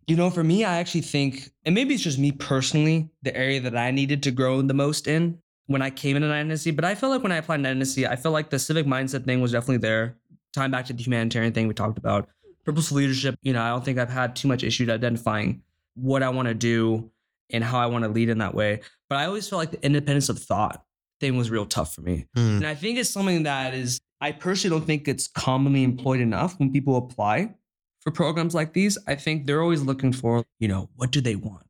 [0.08, 3.62] You know, for me, I actually think, and maybe it's just me personally, the area
[3.62, 6.72] that I needed to grow the most in when I came into Knight Hennessy.
[6.72, 9.26] But I feel like when I applied to Hennessy, I feel like the civic mindset
[9.26, 10.18] thing was definitely there.
[10.54, 12.30] Time back to the humanitarian thing we talked about.
[12.64, 15.64] Purposeful leadership, you know, I don't think I've had too much issue identifying
[15.96, 17.12] what I want to do
[17.52, 18.82] and how I want to lead in that way.
[19.10, 20.84] But I always felt like the independence of thought
[21.20, 22.26] thing was real tough for me.
[22.36, 22.58] Hmm.
[22.58, 26.58] And I think it's something that is, I personally don't think it's commonly employed enough
[26.60, 27.54] when people apply
[28.02, 28.98] for programs like these.
[29.08, 31.63] I think they're always looking for, you know, what do they want?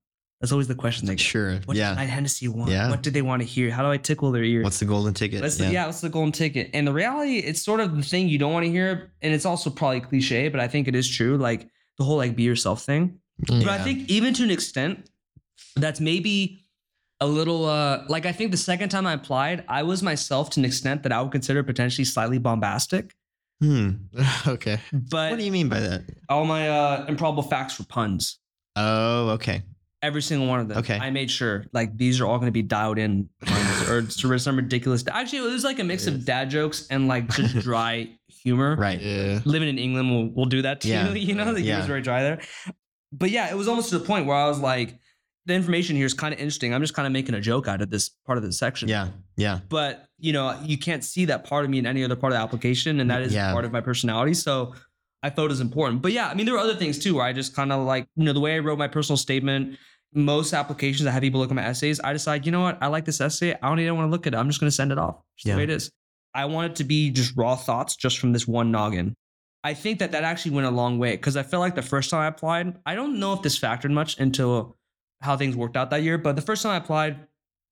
[0.43, 1.21] That's always the question Like.
[1.21, 1.61] Sure.
[1.63, 1.93] What yeah.
[1.93, 2.69] Knight Hennessy want?
[2.69, 2.89] Yeah.
[2.89, 3.71] What do they want to hear?
[3.71, 4.61] How do I tickle their ear?
[4.61, 5.41] What's the golden ticket?
[5.41, 6.69] That's the, yeah, what's the golden ticket?
[6.73, 9.13] And the reality, it's sort of the thing you don't want to hear.
[9.21, 11.37] And it's also probably cliche, but I think it is true.
[11.37, 13.19] Like the whole like be yourself thing.
[13.47, 15.09] But I think even to an extent,
[15.77, 16.59] that's maybe
[17.21, 20.59] a little uh like I think the second time I applied, I was myself to
[20.59, 23.15] an extent that I would consider potentially slightly bombastic.
[23.61, 23.91] Hmm.
[24.47, 24.79] okay.
[24.91, 26.01] But What do you mean by that?
[26.27, 28.39] all my uh improbable facts were puns.
[28.75, 29.63] Oh, okay.
[30.03, 30.77] Every single one of them.
[30.79, 30.99] Okay.
[30.99, 33.29] I made sure like these are all going to be dialed in
[33.89, 35.03] or to some ridiculous.
[35.09, 38.75] Actually, it was like a mix of dad jokes and like just dry humor.
[38.75, 38.99] Right.
[39.01, 39.39] Yeah.
[39.45, 40.89] living in England will will do that too.
[40.89, 41.11] Yeah.
[41.13, 41.75] You know, the Yeah.
[41.75, 42.41] humor's very dry there.
[43.13, 44.99] But yeah, it was almost to the point where I was like,
[45.45, 46.73] the information here is kind of interesting.
[46.73, 48.89] I'm just kind of making a joke out of this part of the section.
[48.89, 49.07] Yeah.
[49.37, 49.59] Yeah.
[49.69, 52.37] But you know, you can't see that part of me in any other part of
[52.39, 53.53] the application, and that is Yeah.
[53.53, 54.33] part of my personality.
[54.33, 54.73] So
[55.21, 56.01] I felt it was important.
[56.01, 58.05] But yeah, I mean, there were other things too where I just kind of like,
[58.17, 59.77] you know, the way I wrote my personal statement.
[60.13, 62.87] Most applications that have people look at my essays, I decide, you know what, I
[62.87, 63.53] like this essay.
[63.61, 64.37] I don't even want to look at it.
[64.37, 65.15] I'm just going to send it off.
[65.37, 65.53] Just Yeah.
[65.53, 65.89] the way it is.
[66.35, 69.15] I want it to be just raw thoughts just from this one noggin.
[69.63, 72.09] I think that that actually went a long way because I felt like the first
[72.09, 74.75] time I applied, I don't know if this factored much into
[75.21, 77.17] how things worked out that year, but the first time I applied,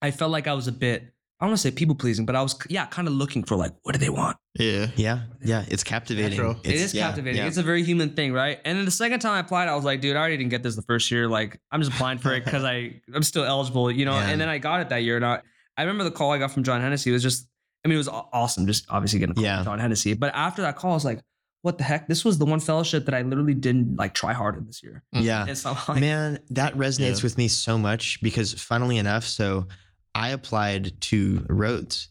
[0.00, 1.12] I felt like I was a bit,
[1.42, 3.56] I don't want to say people pleasing, but I was, yeah, kind of looking for
[3.56, 4.36] like, what do they want?
[4.54, 4.86] Yeah.
[4.94, 5.22] Yeah.
[5.42, 5.64] Yeah.
[5.66, 6.30] It's captivating.
[6.38, 6.52] Natural.
[6.62, 7.38] It's, it is yeah, captivating.
[7.38, 7.48] yeah.
[7.48, 8.60] It's a very human thing, right?
[8.64, 10.62] And then the second time I applied, I was like, dude, I already didn't get
[10.62, 11.26] this the first year.
[11.26, 14.12] Like, I'm just applying for it because I I'm still eligible, you know.
[14.14, 14.28] Yeah.
[14.28, 15.42] And then I got it that year, and I,
[15.76, 17.48] I remember the call I got from John Hennessy was just,
[17.84, 19.56] I mean, it was awesome, just obviously getting a call Yeah.
[19.58, 20.14] from John Hennessy.
[20.14, 21.22] But after that call, I was like,
[21.62, 22.06] what the heck?
[22.06, 25.02] This was the one fellowship that I literally didn't like try hard in this year.
[25.12, 25.22] Mm.
[25.24, 25.46] yeah.
[25.48, 27.22] And so like, Man, that resonates Yeah.
[27.24, 29.66] with me so much because, funnily enough, so
[30.14, 32.08] I applied to Rhodes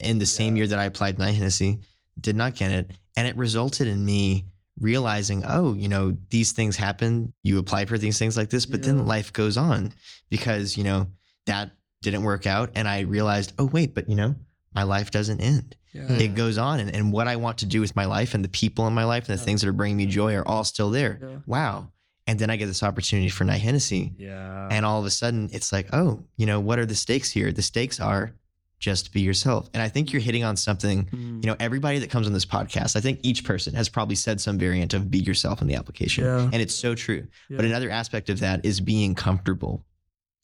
[0.00, 1.80] in the same year that I applied to Hennessy,
[2.20, 4.46] did not get it, and it resulted in me
[4.80, 7.32] realizing, oh, you know, these things happen.
[7.42, 8.86] You apply for these things like this, but Yeah.
[8.86, 9.92] then life goes on
[10.30, 11.08] because you know
[11.46, 11.70] that
[12.02, 14.34] didn't work out, and I realized, oh wait, but you know,
[14.74, 15.76] my life doesn't end.
[15.92, 16.10] yeah.
[16.10, 18.48] It goes on, and, and what I want to do with my life and the
[18.48, 19.44] people in my life and the Yeah.
[19.44, 21.18] things that are bringing me joy are all still there.
[21.22, 21.36] Yeah.
[21.46, 21.92] Wow.
[22.32, 24.14] And then I get this opportunity for Knight Hennessy.
[24.16, 24.66] yeah.
[24.70, 27.52] And all of a sudden, it's like, oh, you know, what are the stakes here?
[27.52, 28.32] The stakes are
[28.78, 29.68] just be yourself.
[29.74, 31.04] And I think you're hitting on something.
[31.04, 31.44] Mm.
[31.44, 34.40] You know, everybody that comes on this podcast, I think each person has probably said
[34.40, 36.24] some variant of be yourself in the application.
[36.24, 36.44] Yeah.
[36.50, 37.26] And it's so true.
[37.50, 39.84] But another aspect of that is being comfortable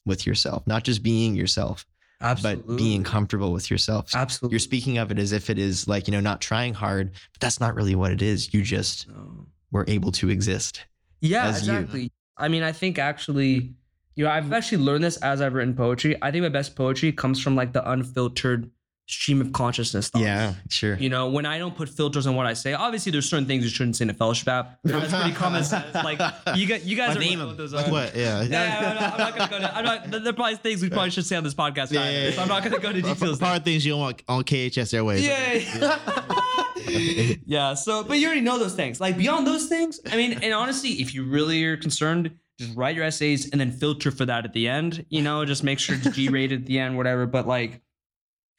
[0.05, 1.87] with yourself, not just being yourself,
[2.21, 2.65] Absolutely.
[2.67, 4.15] but being comfortable with yourself.
[4.15, 4.53] Absolutely.
[4.53, 7.41] You're speaking of it as if it is like, you know, not trying hard, but
[7.41, 8.53] that's not really what it is.
[8.53, 9.47] You just No.
[9.71, 10.85] were able to exist.
[11.21, 11.75] Yeah, as you.
[11.75, 12.13] exactly.
[12.37, 13.75] I mean, I think actually,
[14.15, 16.17] you know, I've actually learned this as I've written poetry.
[16.23, 18.71] I think my best poetry comes from like the unfiltered
[19.09, 20.11] stream of consciousness.
[20.11, 20.23] Thoughts.
[20.23, 20.97] Yeah, sure.
[20.97, 23.65] You know, when I don't put filters on what I say, obviously there's certain things
[23.65, 24.79] you shouldn't say in a fellowship app.
[24.85, 25.87] That's pretty common sense.
[25.95, 26.21] Like
[26.57, 27.49] you got you guys Like, are name know them.
[27.49, 27.91] what those Like are.
[27.91, 28.15] what?
[28.15, 28.43] Yeah.
[28.43, 29.77] Yeah, yeah, I'm, not, I'm not gonna go to.
[29.77, 30.11] I'm not.
[30.11, 31.91] There are probably things we probably should say on this podcast.
[31.91, 32.31] Yeah, yeah, yeah.
[32.33, 33.39] So I'm not gonna go to details.
[33.39, 35.27] Part of things you don't want on KHS Airways.
[35.27, 35.99] Yeah.
[37.47, 37.75] yeah.
[37.75, 39.01] So, but you already know those things.
[39.01, 42.97] Like beyond those things, I mean, and honestly, if you really are concerned, just write
[42.97, 45.05] your essays and then filter for that at the end.
[45.09, 47.27] You know, just make sure it's G rated at the end, whatever.
[47.27, 47.81] But like,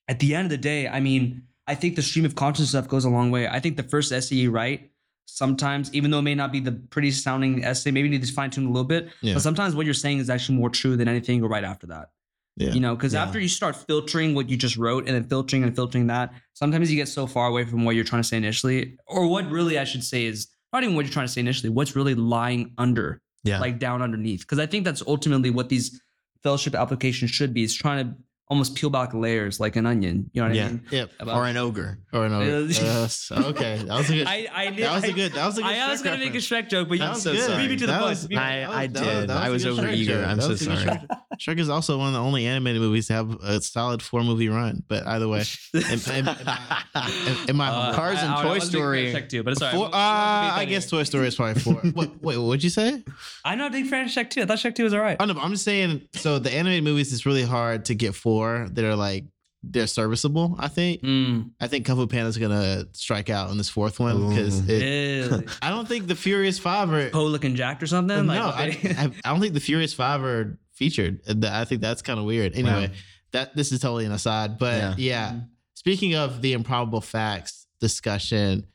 [0.09, 2.87] at the end of the day, I mean, I think the stream of consciousness stuff
[2.87, 3.47] goes a long way.
[3.47, 4.89] I think the first essay you write,
[5.25, 8.33] sometimes, even though it may not be the pretty sounding essay, maybe you need to
[8.33, 9.09] fine tune a little bit.
[9.21, 9.35] Yeah.
[9.35, 12.09] But sometimes what you're saying is actually more true than anything you write after that.
[12.57, 12.71] Yeah.
[12.71, 13.23] You know, because Yeah.
[13.23, 16.89] after you start filtering what you just wrote and then filtering and filtering that, sometimes
[16.91, 19.77] you get so far away from what you're trying to say initially, or what really
[19.77, 22.73] I should say is not even what you're trying to say initially, what's really lying
[22.77, 23.59] under, Yeah.
[23.59, 24.41] like down underneath.
[24.41, 26.01] Because I think that's ultimately what these
[26.43, 27.63] fellowship applications should be.
[27.63, 28.15] Is trying to
[28.49, 30.29] almost peel back layers like an onion.
[30.33, 30.65] You know what Yeah.
[30.65, 30.81] I mean?
[30.91, 31.11] Yep.
[31.19, 31.99] About- or an ogre.
[32.11, 32.67] Or an ogre.
[32.81, 33.77] Uh, okay.
[33.85, 34.27] That was a good.
[34.27, 35.33] I, I did, that was a good.
[35.33, 35.71] That was a good.
[35.71, 36.47] I was gonna make a reference.
[36.47, 37.41] Shrek joke, but That you was so good.
[37.43, 37.61] sorry.
[37.63, 38.09] beat me to the That punch.
[38.09, 39.29] was- Beat me- I- that was- I that was- did.
[39.29, 40.13] that I a was good over Shrek eager.
[40.13, 40.27] joke.
[40.27, 40.77] I'm so was a sorry.
[40.77, 41.07] Shrek.
[41.39, 44.49] Shrek is also one of the only animated movies to have a solid four movie
[44.49, 44.83] run.
[44.87, 45.43] But either way,
[45.73, 49.13] in, in, in, in, in my Uh, Cars I- and I- I Toy was Story.
[49.13, 49.75] Shrek too, but it's all right.
[49.75, 50.89] four, We'll- uh, I guess.
[50.89, 51.73] Toy Story is probably four.
[51.93, 53.03] what, wait, what'd you say?
[53.45, 54.41] I'm not a big fan of Shrek 2.
[54.41, 55.17] I thought Shrek 2 was all right.
[55.19, 56.01] Oh no, I'm just saying.
[56.13, 58.38] So the animated movies, it's really hard to get four
[58.71, 59.25] that are like
[59.61, 60.55] they're serviceable.
[60.57, 61.01] I think.
[61.01, 65.45] Mm, I think Kung Fu Panda's gonna strike out on this fourth one because really?
[65.61, 67.09] I don't think the Furious Five are.
[67.09, 68.25] Po looking jacked or something?
[68.25, 71.19] no, like, I, I, I don't think the Furious Five are featured.
[71.43, 72.53] I think that's kind of weird.
[72.55, 72.93] Anyway, Wow.
[73.33, 74.93] that this is totally an aside, but Yeah.
[74.97, 75.39] yeah.
[75.75, 78.65] Speaking of the improbable facts discussion,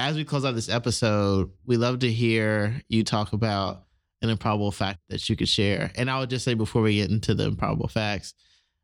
[0.00, 3.84] as we close out this episode, we love to hear you talk about
[4.22, 5.90] an improbable fact that you could share.
[5.94, 8.34] And I would just say before we get into the improbable facts,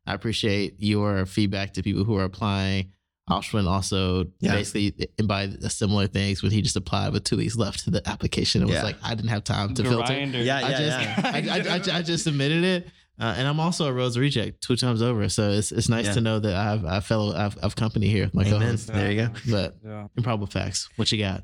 [0.05, 2.91] I appreciate your feedback to people who are applying.
[3.29, 4.51] Ashwin also Yeah.
[4.55, 8.61] basically embodied similar things when he just applied with two weeks left to the application.
[8.61, 8.83] It was Yeah.
[8.83, 10.13] like I didn't have time to filter.
[10.13, 11.21] Yeah, I yeah, just, yeah.
[11.23, 12.87] I, I, I, I just submitted it,
[13.21, 15.29] uh, and I'm also a Rhodes reject two times over.
[15.29, 16.13] So it's it's nice Yeah.
[16.15, 18.59] to know that I have a fellow I have, I have company here, my Amen.
[18.59, 18.87] co-host.
[18.87, 19.29] There you go.
[19.49, 20.07] But Yeah.
[20.17, 21.43] improbable facts, what you got?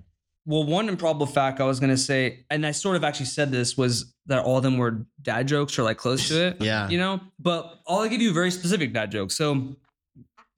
[0.49, 3.77] Well, one improbable fact I was gonna say, and I sort of actually said this
[3.77, 6.57] was that all of them were dad jokes or like close to it.
[6.59, 6.89] Yeah.
[6.89, 9.29] You know, but I'll give you a very specific dad joke.
[9.29, 9.75] So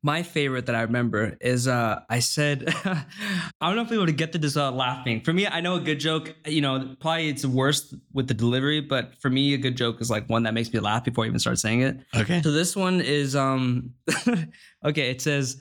[0.01, 3.03] my favorite that I remember is uh I said I
[3.59, 5.19] don't know if people would get to this uh, laughing.
[5.19, 8.79] For me, I know a good joke, you know, probably it's worse with the delivery,
[8.79, 11.27] but for me, a good joke is like one that makes me laugh before I
[11.27, 11.97] even start saying it.
[12.15, 12.41] Okay.
[12.41, 13.91] So this one is um
[14.85, 15.59] okay, it says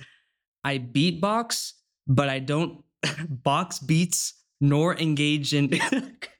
[0.62, 1.72] I beatbox,
[2.07, 2.85] but I don't
[3.28, 5.70] box beats nor engage in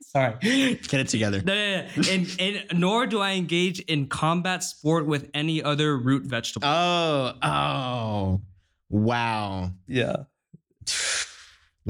[0.03, 0.37] sorry.
[0.41, 1.41] Get it together.
[1.43, 2.09] No, no, no.
[2.11, 6.67] And, and nor do I engage in combat sport with any other root vegetable.
[6.69, 8.41] Oh, oh,
[8.89, 9.71] wow.
[9.87, 10.17] yeah.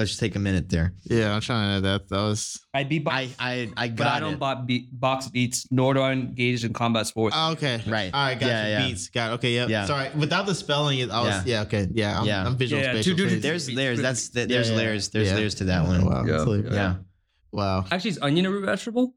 [0.00, 0.94] Let's just take a minute there.
[1.04, 1.80] Yeah, I'm trying to.
[1.82, 2.58] That that was.
[2.72, 4.38] I beatbox, I, I, I but I got don't it.
[4.40, 7.36] bo- beat, box beats, nor do I engage in combat sports.
[7.38, 7.82] Oh, okay.
[7.86, 8.10] Right.
[8.14, 8.40] All right.
[8.40, 8.70] Got Yeah, you.
[8.72, 8.86] yeah.
[8.88, 9.08] Beats.
[9.10, 9.30] Got.
[9.30, 9.34] It.
[9.34, 9.52] Okay.
[9.56, 9.68] Yep.
[9.68, 9.84] Yeah.
[9.84, 10.08] Sorry.
[10.16, 11.44] Without the spelling, it, I was.
[11.44, 11.62] Yeah.
[11.62, 11.86] okay.
[11.92, 12.18] Yeah.
[12.20, 12.46] I'm, Yeah.
[12.46, 13.16] I'm visual Yeah, yeah, spatial.
[13.18, 14.00] two dudes- There's layers.
[14.00, 14.76] That's the, there's yeah.
[14.76, 15.10] layers.
[15.10, 15.34] There's Yeah.
[15.34, 16.06] layers to that one.
[16.06, 16.24] Wow.
[16.24, 16.44] Yeah.
[16.44, 16.94] So- Yeah.
[17.52, 17.84] Wow.
[17.90, 19.14] Actually, is onion a root vegetable?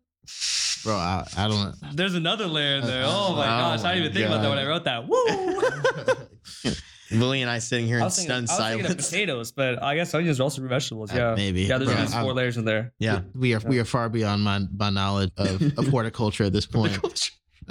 [0.84, 1.76] Bro, I, I don't.
[1.96, 3.04] There's another layer in there.
[3.06, 5.08] Uh, oh my Oh gosh, I didn't even think about that when I wrote that.
[5.08, 6.23] Woo!
[7.20, 9.10] Willie and I sitting here I in was, thinking, stunned I was thinking of silence.
[9.12, 11.12] potatoes, but I guess onions are also root vegetables.
[11.12, 11.62] Uh, Yeah, maybe.
[11.64, 12.94] Yeah, there's Bro, at least I'm- four layers in there.
[13.00, 13.22] Yeah.
[13.36, 17.00] We are we are far beyond my my knowledge of, of horticulture at this point.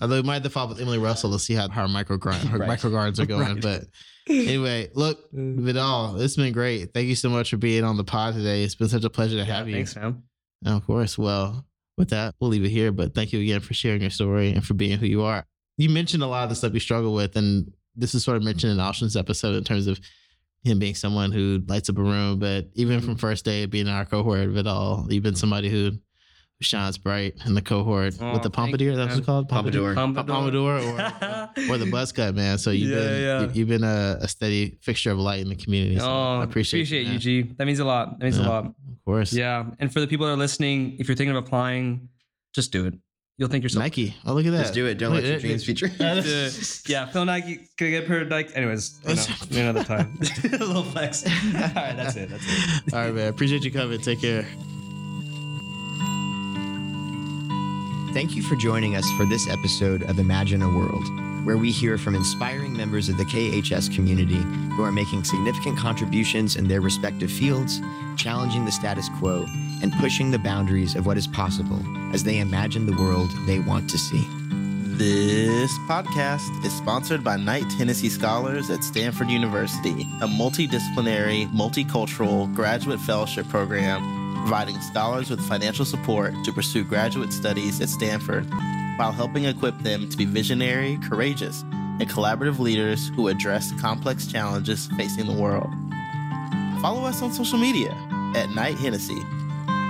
[0.01, 2.59] Although we might have to follow with Emily Russell to see how her microgrind her
[2.59, 2.71] Right.
[2.79, 3.61] microgardens are going.
[3.61, 3.85] But
[4.29, 6.95] anyway, look, Vidal, it's been great.
[6.95, 8.63] Thank you so much for being on the pod today.
[8.65, 9.75] It's been such a pleasure to Yeah, have you.
[9.75, 10.23] thanks, man.
[10.65, 11.19] And of course.
[11.19, 11.67] Well,
[11.99, 12.91] with that, we'll leave it here.
[12.91, 15.45] But thank you again for sharing your story and for being who you are.
[15.77, 18.43] You mentioned a lot of the stuff you struggle with, and this is sort of
[18.43, 20.01] mentioned in Austin's episode in terms of
[20.65, 22.39] him being someone who lights up a room.
[22.39, 23.07] But even Mm-hmm.
[23.07, 25.93] from first day of being in our cohort of it all, you've been somebody who
[26.61, 28.91] shines bright in the cohort Oh, with the pompadour.
[28.91, 29.95] you, That's what it's called, Pompadour.
[29.95, 32.57] Pompadour or or the buzz cut, man.
[32.59, 33.41] So you've Yeah, been yeah.
[33.43, 35.99] you- you've been a, a steady fixture of light in the community.
[35.99, 37.13] So oh, I appreciate, appreciate man.
[37.15, 37.43] you, G.
[37.59, 38.19] That means a lot.
[38.21, 38.47] That means Yeah.
[38.47, 38.65] a lot.
[38.67, 39.33] Of course.
[39.33, 42.09] Yeah, and for the people that are listening, if you're thinking of applying,
[42.55, 42.95] just do it.
[43.39, 43.83] You'll thank yourself.
[43.83, 44.15] Nike.
[44.27, 44.63] Oh, look at that.
[44.63, 44.99] Just do it.
[44.99, 45.91] Don't let your Look, dreams feature.
[45.99, 46.23] Uh,
[46.87, 48.55] yeah, Phil Nike could I get a pair of Nike.
[48.55, 50.19] Anyways, you know, maybe another time.
[50.45, 51.25] a little flex.
[51.27, 52.29] All right, that's it.
[52.29, 52.95] That's it.
[52.95, 53.29] All right, man.
[53.29, 54.01] Appreciate you coming.
[54.01, 54.47] Take care.
[58.13, 61.03] Thank you for joining us for this episode of Imagine a World,
[61.45, 64.43] where we hear from inspiring members of the KHS community
[64.75, 67.81] who are making significant contributions in their respective fields,
[68.17, 69.47] challenging the status quo,
[69.83, 71.81] and pushing the boundaries of what is possible
[72.13, 74.27] as they imagine the world they want to see.
[74.97, 83.01] This podcast is sponsored by Knight Hennessy Scholars at Stanford University, a multidisciplinary, multicultural graduate
[83.01, 88.49] fellowship program providing scholars with financial support to pursue graduate studies at Stanford
[88.97, 94.89] while helping equip them to be visionary, courageous, and collaborative leaders who address complex challenges
[94.97, 95.73] facing the world.
[96.81, 97.93] Follow us on social media
[98.35, 99.23] at Knight Hennessy